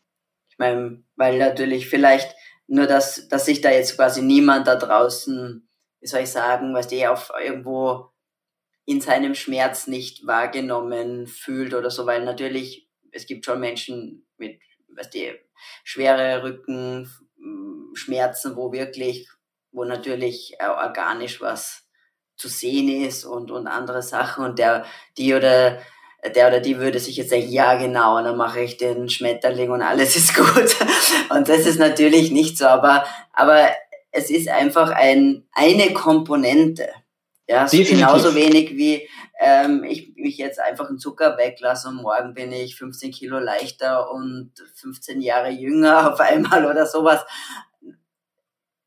[0.49, 2.35] ich meine, weil natürlich vielleicht
[2.67, 5.69] nur, dass, dass sich da jetzt quasi niemand da draußen,
[6.01, 8.07] wie soll ich sagen, was die auf irgendwo
[8.87, 14.63] in seinem Schmerz nicht wahrgenommen fühlt oder so, weil natürlich, es gibt schon Menschen mit,
[14.97, 15.31] was die,
[15.83, 19.29] schwere Rückenschmerzen, wo wirklich,
[19.75, 21.83] wo natürlich organisch was
[22.37, 24.85] zu sehen ist und, und andere Sachen und der,
[25.19, 25.79] die oder
[26.35, 29.71] der oder die würde sich jetzt sagen, ja genau, und dann mache ich den Schmetterling
[29.71, 30.77] und alles ist gut.
[31.31, 33.69] Und das ist natürlich nicht so, aber, aber
[34.11, 36.89] es ist einfach ein, eine Komponente.
[37.47, 39.07] Ja, so genauso wenig wie
[39.39, 44.11] ähm, ich mich jetzt einfach einen Zucker weglasse und morgen bin ich 15 Kilo leichter
[44.11, 47.21] und 15 Jahre jünger auf einmal oder sowas.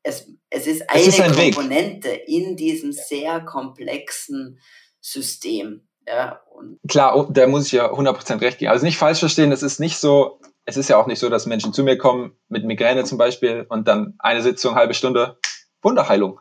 [0.02, 2.28] Es, es ist eine es ist ein Komponente Weg.
[2.28, 4.58] in diesem sehr komplexen
[5.00, 5.88] System.
[6.06, 6.40] Ja,
[6.88, 8.70] Klar, oh, da muss ich ja 100% recht geben.
[8.70, 11.46] Also nicht falsch verstehen, es ist nicht so, es ist ja auch nicht so, dass
[11.46, 15.38] Menschen zu mir kommen mit Migräne zum Beispiel und dann eine Sitzung, halbe Stunde,
[15.82, 16.40] Wunderheilung.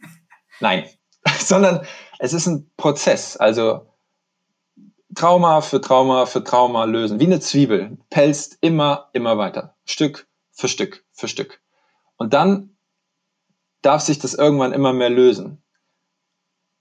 [0.60, 0.88] Nein,
[1.38, 1.86] sondern
[2.18, 3.36] es ist ein Prozess.
[3.36, 3.86] Also
[5.14, 7.20] Trauma für Trauma für Trauma lösen.
[7.20, 7.98] Wie eine Zwiebel.
[8.10, 9.76] Pelzt immer, immer weiter.
[9.84, 11.60] Stück für Stück für Stück.
[12.16, 12.73] Und dann
[13.84, 15.62] darf sich das irgendwann immer mehr lösen.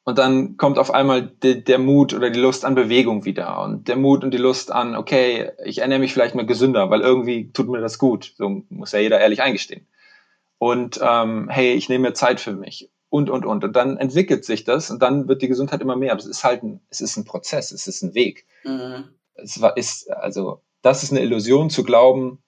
[0.06, 3.88] Und dann kommt auf einmal de, der Mut oder die Lust an Bewegung wieder und
[3.88, 7.52] der Mut und die Lust an, okay, ich ernähre mich vielleicht mal gesünder, weil irgendwie
[7.54, 8.34] tut mir das gut.
[8.38, 9.88] So muss ja jeder ehrlich eingestehen.
[10.58, 13.64] Und ähm, hey, ich nehme mir Zeit für mich und, und, und.
[13.64, 16.12] Und dann entwickelt sich das und dann wird die Gesundheit immer mehr.
[16.12, 18.46] Aber es ist halt ein, es ist ein Prozess, es ist ein Weg.
[18.66, 19.06] Mhm.
[19.36, 22.44] Es war, ist, also, das ist eine Illusion zu glauben,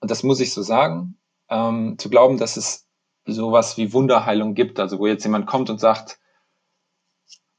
[0.00, 1.18] und das muss ich so sagen,
[1.50, 2.87] ähm, zu glauben, dass es
[3.28, 4.80] sowas wie Wunderheilung gibt.
[4.80, 6.18] Also, wo jetzt jemand kommt und sagt,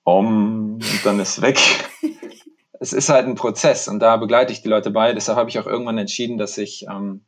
[0.04, 1.60] Om, und dann ist weg.
[2.80, 5.14] es ist halt ein Prozess und da begleite ich die Leute bei.
[5.14, 7.26] Deshalb habe ich auch irgendwann entschieden, dass ich ähm,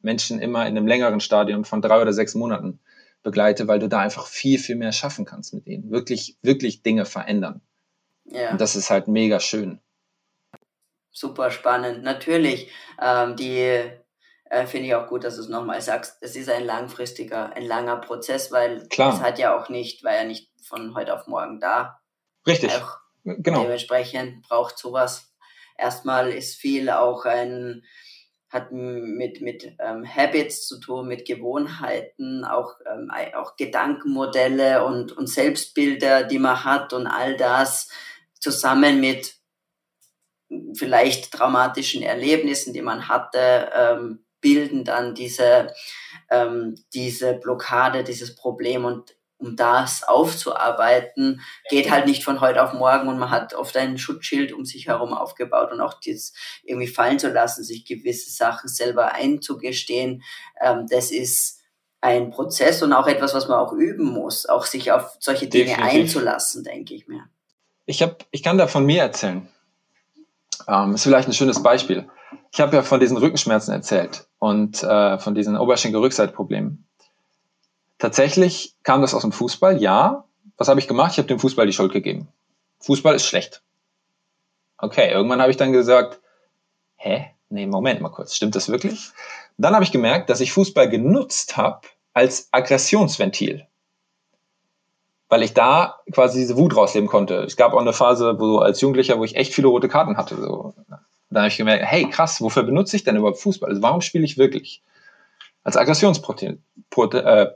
[0.00, 2.80] Menschen immer in einem längeren Stadium von drei oder sechs Monaten
[3.22, 5.90] begleite, weil du da einfach viel, viel mehr schaffen kannst mit ihnen.
[5.90, 7.60] Wirklich, wirklich Dinge verändern.
[8.24, 8.50] Ja.
[8.50, 9.80] Und das ist halt mega schön.
[11.10, 12.02] Super spannend.
[12.02, 12.68] Natürlich,
[13.00, 13.90] ähm, die
[14.52, 16.18] äh, finde ich auch gut, dass du es nochmal sagst.
[16.20, 19.14] Es ist ein langfristiger, ein langer Prozess, weil Klar.
[19.14, 22.00] es hat ja auch nicht, war ja nicht von heute auf morgen da.
[22.46, 22.70] Richtig.
[22.70, 23.62] Auch genau.
[23.62, 25.32] Dementsprechend braucht sowas.
[25.78, 27.82] Erstmal ist viel auch ein,
[28.50, 35.28] hat mit, mit ähm, Habits zu tun, mit Gewohnheiten, auch, ähm, auch Gedankenmodelle und, und
[35.28, 37.88] Selbstbilder, die man hat und all das
[38.38, 39.34] zusammen mit
[40.74, 45.72] vielleicht traumatischen Erlebnissen, die man hatte, ähm, bilden dann diese,
[46.30, 52.74] ähm, diese Blockade, dieses Problem und um das aufzuarbeiten, geht halt nicht von heute auf
[52.74, 56.86] morgen und man hat oft ein Schutzschild um sich herum aufgebaut und auch das irgendwie
[56.86, 60.22] fallen zu lassen, sich gewisse Sachen selber einzugestehen,
[60.60, 61.60] ähm, das ist
[62.00, 65.66] ein Prozess und auch etwas, was man auch üben muss, auch sich auf solche Dinge
[65.66, 66.00] Definitiv.
[66.00, 67.28] einzulassen, denke ich mir.
[67.86, 69.48] Ich, hab, ich kann da von mir erzählen.
[70.68, 72.08] Ähm, ist vielleicht ein schönes Beispiel.
[72.50, 76.86] Ich habe ja von diesen Rückenschmerzen erzählt und äh, von diesen Oberschenkel-Rückseitproblemen.
[77.98, 80.24] Tatsächlich kam das aus dem Fußball, ja.
[80.56, 81.12] Was habe ich gemacht?
[81.12, 82.28] Ich habe dem Fußball die Schuld gegeben.
[82.80, 83.62] Fußball ist schlecht.
[84.76, 86.20] Okay, irgendwann habe ich dann gesagt,
[86.96, 87.26] hä?
[87.48, 89.10] Nee, Moment mal kurz, stimmt das wirklich?
[89.58, 91.82] Dann habe ich gemerkt, dass ich Fußball genutzt habe
[92.12, 93.66] als Aggressionsventil.
[95.28, 97.36] Weil ich da quasi diese Wut rausleben konnte.
[97.36, 100.36] Es gab auch eine Phase, wo als Jugendlicher, wo ich echt viele rote Karten hatte.
[100.36, 100.74] So.
[101.32, 103.70] Dann habe ich gemerkt, hey krass, wofür benutze ich denn überhaupt Fußball?
[103.70, 104.82] Also warum spiele ich wirklich?
[105.64, 106.62] Als Aggressionsprotein,
[107.14, 107.46] äh,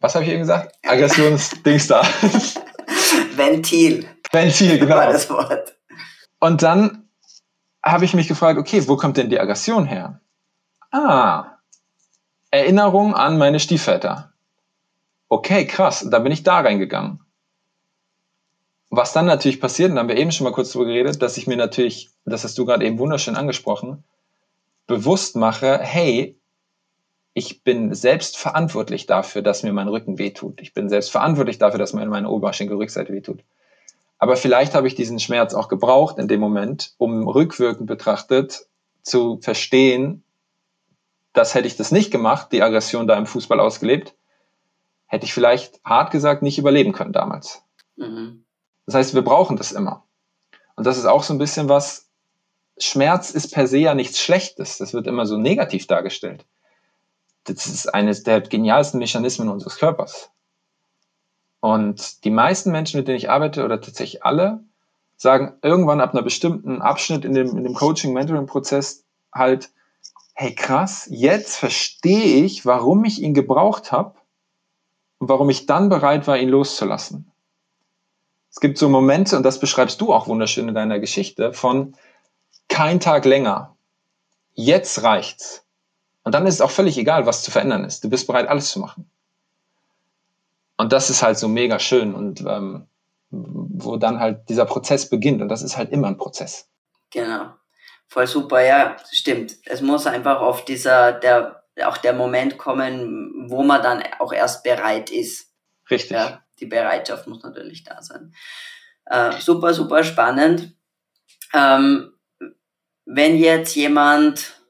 [0.00, 0.74] was habe ich eben gesagt?
[0.84, 2.02] Aggressionsdings da.
[3.36, 4.06] Ventil.
[4.32, 4.96] Ventil, genau.
[4.96, 5.76] War das Wort.
[6.40, 7.08] Und dann
[7.82, 10.20] habe ich mich gefragt, okay, wo kommt denn die Aggression her?
[10.90, 11.58] Ah,
[12.50, 14.32] Erinnerung an meine Stiefväter.
[15.28, 16.06] Okay, krass.
[16.10, 17.23] Da bin ich da reingegangen.
[18.96, 21.36] Was dann natürlich passiert, und da haben wir eben schon mal kurz drüber geredet, dass
[21.36, 24.04] ich mir natürlich, das hast du gerade eben wunderschön angesprochen,
[24.86, 26.38] bewusst mache, hey,
[27.32, 30.60] ich bin selbst verantwortlich dafür, dass mir mein Rücken wehtut.
[30.60, 33.40] Ich bin selbst verantwortlich dafür, dass mir meine Oberschenkelrückseite wehtut.
[34.18, 38.68] Aber vielleicht habe ich diesen Schmerz auch gebraucht in dem Moment, um rückwirkend betrachtet
[39.02, 40.22] zu verstehen,
[41.32, 44.14] dass hätte ich das nicht gemacht, die Aggression da im Fußball ausgelebt,
[45.06, 47.64] hätte ich vielleicht hart gesagt nicht überleben können damals.
[47.96, 48.44] Mhm.
[48.86, 50.04] Das heißt, wir brauchen das immer.
[50.76, 52.08] Und das ist auch so ein bisschen was,
[52.78, 54.78] Schmerz ist per se ja nichts Schlechtes.
[54.78, 56.44] Das wird immer so negativ dargestellt.
[57.44, 60.30] Das ist eines der genialsten Mechanismen unseres Körpers.
[61.60, 64.60] Und die meisten Menschen, mit denen ich arbeite, oder tatsächlich alle,
[65.16, 69.70] sagen irgendwann ab einer bestimmten Abschnitt in dem, in dem Coaching-Mentoring-Prozess halt,
[70.34, 74.14] hey krass, jetzt verstehe ich, warum ich ihn gebraucht habe
[75.18, 77.30] und warum ich dann bereit war, ihn loszulassen.
[78.54, 81.96] Es gibt so Momente, und das beschreibst du auch wunderschön in deiner Geschichte, von
[82.68, 83.76] kein Tag länger.
[84.52, 85.66] Jetzt reicht's.
[86.22, 88.04] Und dann ist es auch völlig egal, was zu verändern ist.
[88.04, 89.10] Du bist bereit, alles zu machen.
[90.76, 92.86] Und das ist halt so mega schön und ähm,
[93.30, 95.42] wo dann halt dieser Prozess beginnt.
[95.42, 96.68] Und das ist halt immer ein Prozess.
[97.10, 97.48] Genau.
[98.06, 99.56] Voll super, ja, stimmt.
[99.64, 104.62] Es muss einfach auf dieser, der, auch der Moment kommen, wo man dann auch erst
[104.62, 105.50] bereit ist.
[105.90, 106.12] Richtig.
[106.12, 108.34] Ja, die Bereitschaft muss natürlich da sein.
[109.06, 110.76] Äh, super, super spannend.
[111.52, 112.14] Ähm,
[113.06, 114.60] wenn jetzt jemand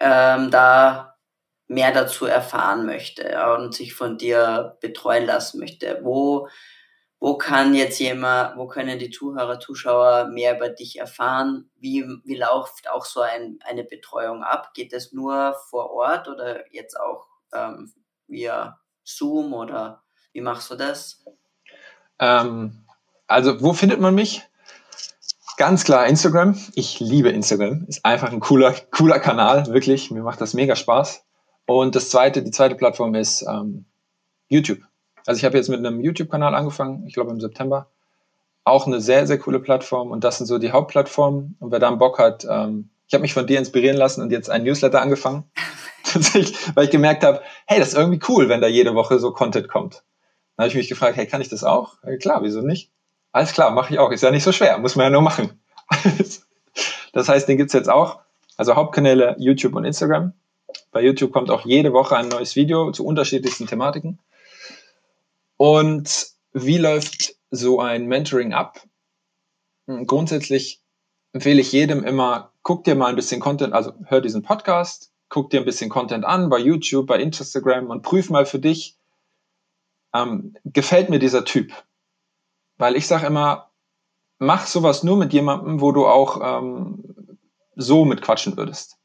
[0.00, 1.16] ähm, da
[1.66, 6.48] mehr dazu erfahren möchte und sich von dir betreuen lassen möchte, wo
[7.24, 11.70] wo kann jetzt jemand, wo können die Zuhörer, Zuschauer mehr über dich erfahren?
[11.76, 14.74] Wie, wie läuft auch so ein, eine Betreuung ab?
[14.74, 17.94] Geht es nur vor Ort oder jetzt auch ähm,
[18.26, 20.03] via Zoom oder
[20.34, 21.24] wie machst du das?
[22.18, 22.84] Ähm,
[23.26, 24.42] also, wo findet man mich?
[25.56, 26.58] Ganz klar Instagram.
[26.74, 27.86] Ich liebe Instagram.
[27.86, 30.10] Ist einfach ein cooler, cooler Kanal, wirklich.
[30.10, 31.24] Mir macht das mega Spaß.
[31.66, 33.86] Und das zweite, die zweite Plattform ist ähm,
[34.48, 34.80] YouTube.
[35.24, 37.88] Also ich habe jetzt mit einem YouTube-Kanal angefangen, ich glaube im September.
[38.64, 41.56] Auch eine sehr, sehr coole Plattform und das sind so die Hauptplattformen.
[41.60, 44.50] Und wer da Bock hat, ähm, ich habe mich von dir inspirieren lassen und jetzt
[44.50, 45.44] ein Newsletter angefangen.
[46.74, 49.68] weil ich gemerkt habe, hey, das ist irgendwie cool, wenn da jede Woche so Content
[49.68, 50.02] kommt.
[50.56, 51.96] Dann habe ich mich gefragt, hey, kann ich das auch?
[52.04, 52.90] Ja, klar, wieso nicht?
[53.32, 54.12] Alles klar, mache ich auch.
[54.12, 55.60] Ist ja nicht so schwer, muss man ja nur machen.
[57.12, 58.20] das heißt, den gibt's jetzt auch.
[58.56, 60.32] Also Hauptkanäle YouTube und Instagram.
[60.92, 64.20] Bei YouTube kommt auch jede Woche ein neues Video zu unterschiedlichsten Thematiken.
[65.56, 68.80] Und wie läuft so ein Mentoring ab?
[69.86, 70.80] Hm, grundsätzlich
[71.32, 75.50] empfehle ich jedem immer, guck dir mal ein bisschen Content, also hör diesen Podcast, guck
[75.50, 78.96] dir ein bisschen Content an bei YouTube, bei Instagram und prüf mal für dich,
[80.14, 81.72] ähm, gefällt mir dieser Typ?
[82.78, 83.70] Weil ich sage immer,
[84.38, 87.38] mach sowas nur mit jemandem, wo du auch ähm,
[87.76, 88.98] so mitquatschen würdest.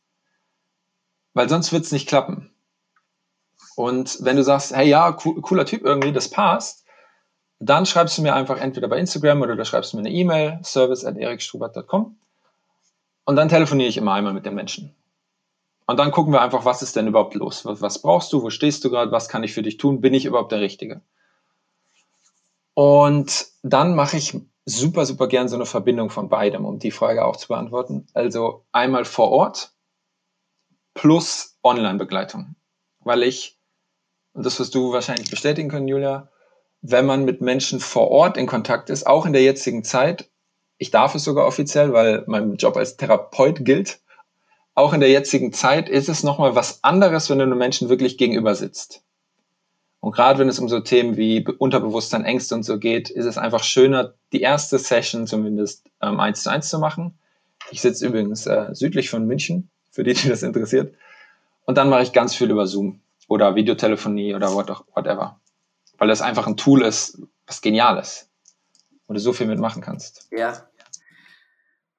[1.33, 2.53] Weil sonst wird es nicht klappen.
[3.75, 6.85] Und wenn du sagst, hey ja, cooler Typ irgendwie, das passt,
[7.59, 11.05] dann schreibst du mir einfach entweder bei Instagram oder du schreibst mir eine E-Mail, service
[11.05, 12.17] at erikstrubert.com
[13.25, 14.95] und dann telefoniere ich immer einmal mit dem Menschen.
[15.89, 17.65] Und dann gucken wir einfach, was ist denn überhaupt los?
[17.65, 18.43] Was, was brauchst du?
[18.43, 19.11] Wo stehst du gerade?
[19.11, 20.01] Was kann ich für dich tun?
[20.01, 21.01] Bin ich überhaupt der Richtige?
[22.75, 27.25] Und dann mache ich super, super gern so eine Verbindung von beidem, um die Frage
[27.25, 28.05] auch zu beantworten.
[28.13, 29.71] Also einmal vor Ort
[30.93, 32.53] plus Online-Begleitung.
[32.99, 33.57] Weil ich
[34.33, 36.29] und das wirst du wahrscheinlich bestätigen können, Julia,
[36.83, 40.29] wenn man mit Menschen vor Ort in Kontakt ist, auch in der jetzigen Zeit,
[40.77, 44.01] ich darf es sogar offiziell, weil mein Job als Therapeut gilt,
[44.79, 48.17] auch in der jetzigen Zeit ist es nochmal was anderes, wenn du einem Menschen wirklich
[48.17, 49.03] gegenüber sitzt.
[49.99, 53.37] Und gerade wenn es um so Themen wie Unterbewusstsein, Ängste und so geht, ist es
[53.37, 57.13] einfach schöner, die erste Session zumindest ähm, eins zu eins zu machen.
[57.71, 60.95] Ich sitze übrigens äh, südlich von München, für die, die das interessiert.
[61.65, 65.41] Und dann mache ich ganz viel über Zoom oder Videotelefonie oder whatever.
[65.97, 68.29] Weil das einfach ein Tool ist, was genial ist,
[69.07, 70.29] wo du so viel mitmachen kannst.
[70.31, 70.69] Ja.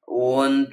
[0.07, 0.73] Und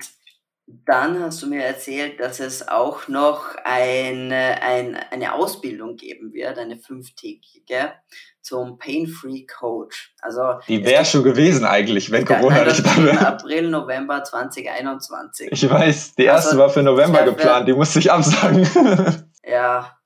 [0.67, 6.57] dann hast du mir erzählt, dass es auch noch eine, eine, eine Ausbildung geben wird,
[6.59, 7.93] eine fünftägige,
[8.41, 10.13] zum Pain-Free Coach.
[10.21, 13.27] Also die wäre schon gewesen eigentlich, wenn Corona nicht da wäre.
[13.27, 15.49] April, November 2021.
[15.51, 18.67] Ich weiß, die erste also, war für November geplant, die musste ich absagen.
[19.49, 19.97] Ja,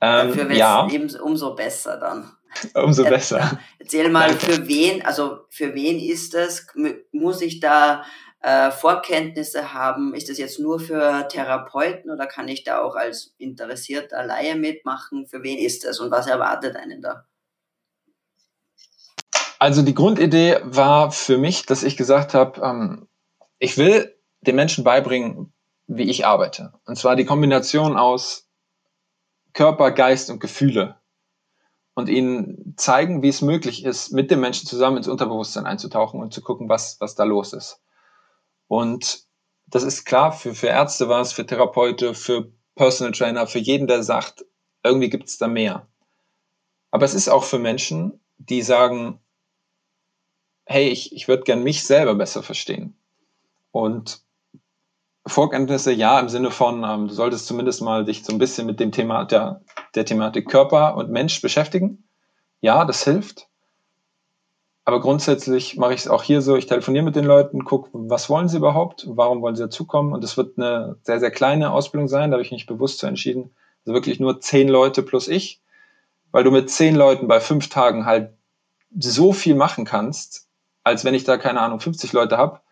[0.00, 0.88] Ähm, Dafür ja.
[0.90, 2.32] eben umso besser dann.
[2.74, 3.58] Umso besser.
[3.78, 4.46] Erzähl mal, Danke.
[4.46, 6.66] für wen, also für wen ist das?
[7.12, 8.04] Muss ich da
[8.40, 10.14] äh, Vorkenntnisse haben?
[10.14, 15.26] Ist das jetzt nur für Therapeuten oder kann ich da auch als interessierter Laie mitmachen?
[15.26, 17.24] Für wen ist das und was erwartet einen da?
[19.58, 23.08] Also die Grundidee war für mich, dass ich gesagt habe, ähm,
[23.58, 25.52] ich will den Menschen beibringen,
[25.88, 26.74] wie ich arbeite.
[26.84, 28.46] Und zwar die Kombination aus
[29.54, 30.96] Körper, Geist und Gefühle.
[31.94, 36.32] Und ihnen zeigen, wie es möglich ist, mit dem Menschen zusammen ins Unterbewusstsein einzutauchen und
[36.32, 37.80] zu gucken, was, was da los ist.
[38.68, 39.24] Und
[39.66, 43.86] das ist klar, für, für Ärzte war es, für Therapeute, für Personal Trainer, für jeden,
[43.86, 44.44] der sagt,
[44.84, 45.88] irgendwie gibt es da mehr.
[46.90, 49.20] Aber es ist auch für Menschen, die sagen,
[50.64, 52.96] hey, ich, ich würde gern mich selber besser verstehen.
[53.72, 54.22] Und
[55.26, 58.80] Vorkenntnisse, ja, im Sinne von, ähm, du solltest zumindest mal dich so ein bisschen mit
[58.80, 59.62] dem Thema der,
[59.94, 62.08] der Thematik Körper und Mensch beschäftigen.
[62.60, 63.47] Ja, das hilft.
[64.88, 68.30] Aber grundsätzlich mache ich es auch hier so, ich telefoniere mit den Leuten, gucke, was
[68.30, 70.14] wollen sie überhaupt, warum wollen sie dazukommen.
[70.14, 73.06] Und es wird eine sehr, sehr kleine Ausbildung sein, da habe ich mich bewusst so
[73.06, 73.50] entschieden.
[73.84, 75.60] Also wirklich nur zehn Leute plus ich,
[76.30, 78.30] weil du mit zehn Leuten bei fünf Tagen halt
[78.98, 80.48] so viel machen kannst,
[80.84, 82.62] als wenn ich da, keine Ahnung, 50 Leute habe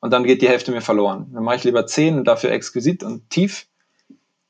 [0.00, 1.30] und dann geht die Hälfte mir verloren.
[1.34, 3.66] Dann mache ich lieber zehn und dafür exquisit und tief.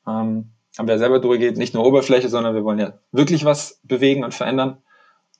[0.07, 4.23] Ähm, aber wer selber durchgeht, nicht nur Oberfläche, sondern wir wollen ja wirklich was bewegen
[4.23, 4.77] und verändern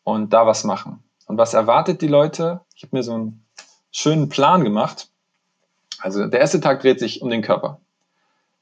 [0.03, 1.01] und da was machen.
[1.31, 2.59] Und was erwartet die Leute?
[2.75, 3.45] Ich habe mir so einen
[3.89, 5.09] schönen Plan gemacht.
[5.99, 7.79] Also der erste Tag dreht sich um den Körper.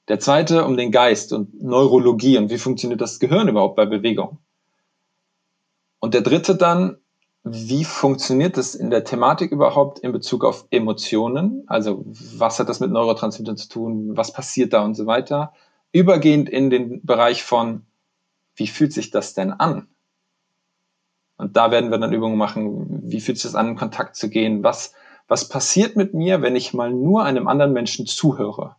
[0.08, 4.38] Der zweite um den Geist und Neurologie und wie funktioniert das Gehirn überhaupt bei Bewegung.
[5.98, 6.98] Und der dritte dann,
[7.44, 11.64] wie funktioniert das in der Thematik überhaupt in Bezug auf Emotionen?
[11.66, 14.16] Also was hat das mit Neurotransmittern zu tun?
[14.16, 15.54] Was passiert da und so weiter?
[15.92, 17.88] Übergehend in den Bereich von,
[18.54, 19.88] wie fühlt sich das denn an?
[21.40, 24.30] Und da werden wir dann Übungen machen, wie fühlt sich das an, in Kontakt zu
[24.30, 24.62] gehen?
[24.62, 24.94] Was,
[25.30, 28.76] was passiert mit mir, wenn ich mal nur einem anderen Menschen zuhöre?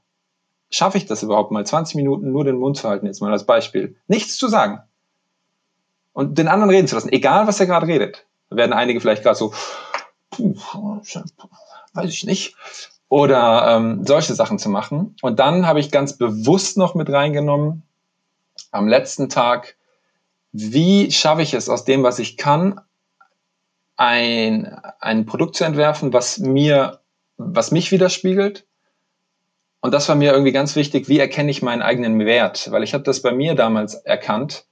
[0.69, 3.47] Schaffe ich das überhaupt mal, 20 Minuten nur den Mund zu halten, jetzt mal als
[3.47, 3.97] Beispiel?
[4.09, 4.81] Nichts zu sagen.
[6.13, 8.27] Und den anderen reden zu lassen, egal was er gerade redet.
[8.51, 9.55] Da werden einige vielleicht gerade so,
[10.29, 10.55] puh,
[11.95, 12.57] weiß ich nicht.
[13.09, 15.17] Oder ähm, solche Sachen zu machen.
[15.23, 17.85] Und dann habe ich ganz bewusst noch mit reingenommen,
[18.71, 19.77] am letzten Tag
[20.53, 22.81] wie schaffe ich es aus dem, was ich kann,
[23.97, 27.01] ein, ein Produkt zu entwerfen, was mir,
[27.37, 28.67] was mich widerspiegelt.
[29.81, 32.71] Und das war mir irgendwie ganz wichtig, wie erkenne ich meinen eigenen Wert?
[32.71, 34.67] Weil ich habe das bei mir damals erkannt.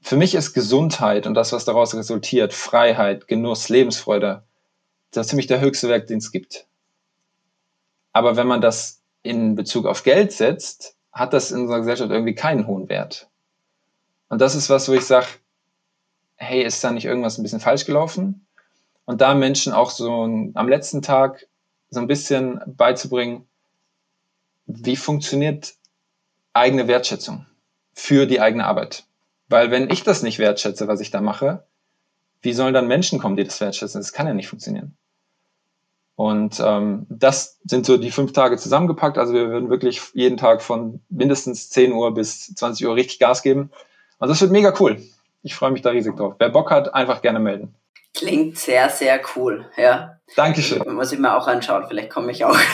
[0.00, 4.44] Für mich ist Gesundheit und das, was daraus resultiert, Freiheit, Genuss, Lebensfreude,
[5.10, 6.66] das ist ziemlich der höchste Wert, den es gibt.
[8.12, 12.34] Aber wenn man das in Bezug auf Geld setzt, hat das in unserer Gesellschaft irgendwie
[12.34, 13.28] keinen hohen Wert.
[14.28, 15.26] Und das ist was, wo ich sage,
[16.36, 18.46] hey, ist da nicht irgendwas ein bisschen falsch gelaufen?
[19.04, 21.46] Und da Menschen auch so ein, am letzten Tag
[21.90, 23.46] so ein bisschen beizubringen,
[24.66, 25.74] wie funktioniert
[26.52, 27.46] eigene Wertschätzung
[27.94, 29.04] für die eigene Arbeit?
[29.48, 31.64] Weil wenn ich das nicht wertschätze, was ich da mache,
[32.42, 34.00] wie sollen dann Menschen kommen, die das wertschätzen?
[34.00, 34.96] Das kann ja nicht funktionieren.
[36.16, 39.18] Und ähm, das sind so die fünf Tage zusammengepackt.
[39.18, 43.42] Also wir würden wirklich jeden Tag von mindestens 10 Uhr bis 20 Uhr richtig Gas
[43.42, 43.70] geben.
[44.18, 45.02] Also das wird mega cool.
[45.42, 46.34] Ich freue mich da riesig drauf.
[46.38, 47.74] Wer Bock hat, einfach gerne melden.
[48.14, 50.18] Klingt sehr, sehr cool, ja.
[50.34, 50.82] Dankeschön.
[50.92, 52.58] Muss ich mir auch anschauen, vielleicht komme ich auch.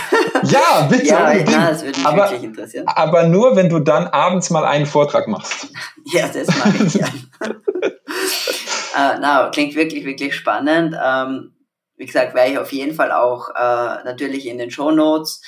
[0.44, 1.06] Ja, bitte.
[1.06, 2.84] ja, ja, das würde mich aber, wirklich interessieren.
[2.88, 5.68] Aber nur, wenn du dann abends mal einen Vortrag machst.
[6.06, 7.06] ja, das mache ich ja.
[7.46, 10.96] uh, na, klingt wirklich, wirklich spannend.
[11.00, 11.52] Ähm,
[11.96, 15.42] wie gesagt, werde ich auf jeden Fall auch äh, natürlich in den Show Notes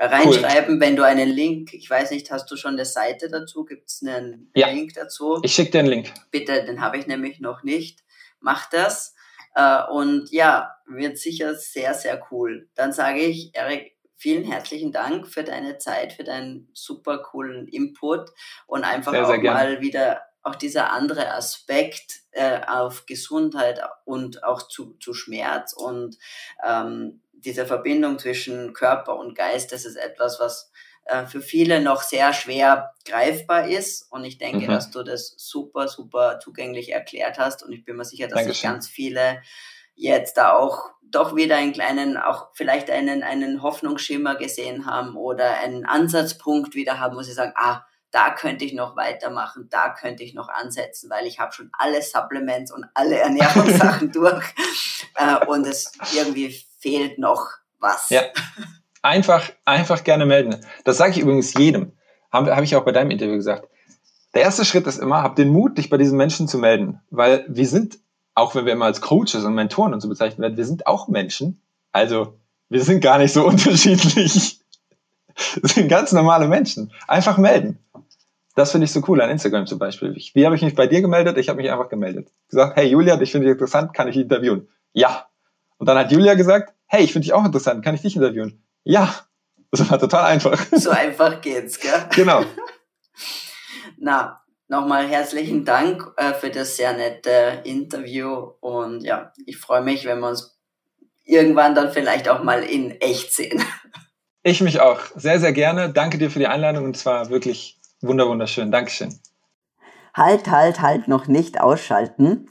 [0.00, 0.80] reinschreiben, cool.
[0.80, 3.64] wenn du einen Link, ich weiß nicht, hast du schon eine Seite dazu?
[3.64, 4.68] Gibt es einen ja.
[4.68, 5.40] Link dazu?
[5.42, 6.12] Ich schicke dir einen Link.
[6.30, 8.04] Bitte, den habe ich nämlich noch nicht.
[8.40, 9.14] Mach das.
[9.54, 12.68] Äh, und ja, wird sicher sehr, sehr cool.
[12.74, 18.30] Dann sage ich, Erik, vielen herzlichen Dank für deine Zeit, für deinen super coolen Input
[18.66, 24.44] und einfach sehr, sehr auch mal wieder auch dieser andere Aspekt äh, auf Gesundheit und
[24.44, 26.16] auch zu, zu Schmerz und
[26.64, 30.70] ähm, diese Verbindung zwischen Körper und Geist, das ist etwas, was
[31.04, 34.10] äh, für viele noch sehr schwer greifbar ist.
[34.10, 34.72] Und ich denke, mhm.
[34.72, 37.62] dass du das super, super zugänglich erklärt hast.
[37.62, 39.42] Und ich bin mir sicher, dass sich ganz viele
[39.94, 45.58] jetzt da auch doch wieder einen kleinen, auch vielleicht einen, einen Hoffnungsschimmer gesehen haben oder
[45.58, 50.22] einen Ansatzpunkt wieder haben, wo sie sagen, ah, da könnte ich noch weitermachen, da könnte
[50.22, 54.44] ich noch ansetzen, weil ich habe schon alle Supplements und alle Ernährungssachen durch
[55.16, 57.46] äh, und es irgendwie fehlt noch
[57.78, 58.10] was.
[58.10, 58.22] Ja.
[59.02, 60.56] Einfach, einfach gerne melden.
[60.84, 61.92] Das sage ich übrigens jedem.
[62.32, 63.68] Habe hab ich auch bei deinem Interview gesagt.
[64.34, 67.00] der erste Schritt ist immer, hab den Mut, dich bei diesen Menschen zu melden.
[67.10, 67.98] Weil wir sind,
[68.34, 71.08] auch wenn wir immer als Coaches und Mentoren und so bezeichnet werden, wir sind auch
[71.08, 71.62] Menschen.
[71.92, 74.60] Also wir sind gar nicht so unterschiedlich.
[75.62, 76.92] Wir sind ganz normale Menschen.
[77.06, 77.78] Einfach melden.
[78.56, 80.16] Das finde ich so cool an Instagram zum Beispiel.
[80.34, 81.38] Wie habe ich mich bei dir gemeldet?
[81.38, 82.28] Ich habe mich einfach gemeldet.
[82.48, 84.66] Gesagt, hey Julia, dich finde ich interessant, kann ich interviewen?
[84.92, 85.27] Ja.
[85.78, 88.62] Und dann hat Julia gesagt, hey, ich finde dich auch interessant, kann ich dich interviewen?
[88.84, 89.14] Ja.
[89.70, 90.58] Das war total einfach.
[90.72, 92.08] So einfach geht's, gell?
[92.14, 92.42] Genau.
[93.98, 100.04] Na, nochmal herzlichen Dank äh, für das sehr nette Interview und ja, ich freue mich,
[100.04, 100.58] wenn wir uns
[101.24, 103.62] irgendwann dann vielleicht auch mal in echt sehen.
[104.44, 105.00] Ich mich auch.
[105.16, 105.92] Sehr, sehr gerne.
[105.92, 108.70] Danke dir für die Einladung und zwar wirklich wunderschön.
[108.70, 109.18] Dankeschön.
[110.14, 112.48] Halt, halt, halt, noch nicht ausschalten.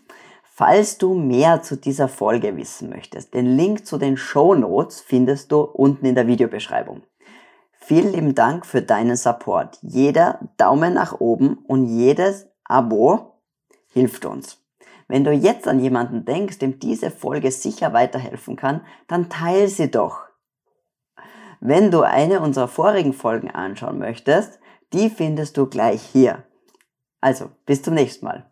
[0.58, 5.52] Falls du mehr zu dieser Folge wissen möchtest, den Link zu den Show Notes findest
[5.52, 7.04] du unten in der Videobeschreibung.
[7.74, 9.78] Vielen lieben Dank für deinen Support.
[9.84, 13.36] Jeder Daumen nach oben und jedes Abo
[13.94, 14.60] hilft uns.
[15.08, 19.92] Wenn du jetzt an jemanden denkst, dem diese Folge sicher weiterhelfen kann, dann teile sie
[19.92, 20.24] doch.
[21.60, 24.60] Wenn du eine unserer vorigen Folgen anschauen möchtest,
[24.92, 26.46] die findest du gleich hier.
[27.22, 28.47] Also, bis zum nächsten Mal.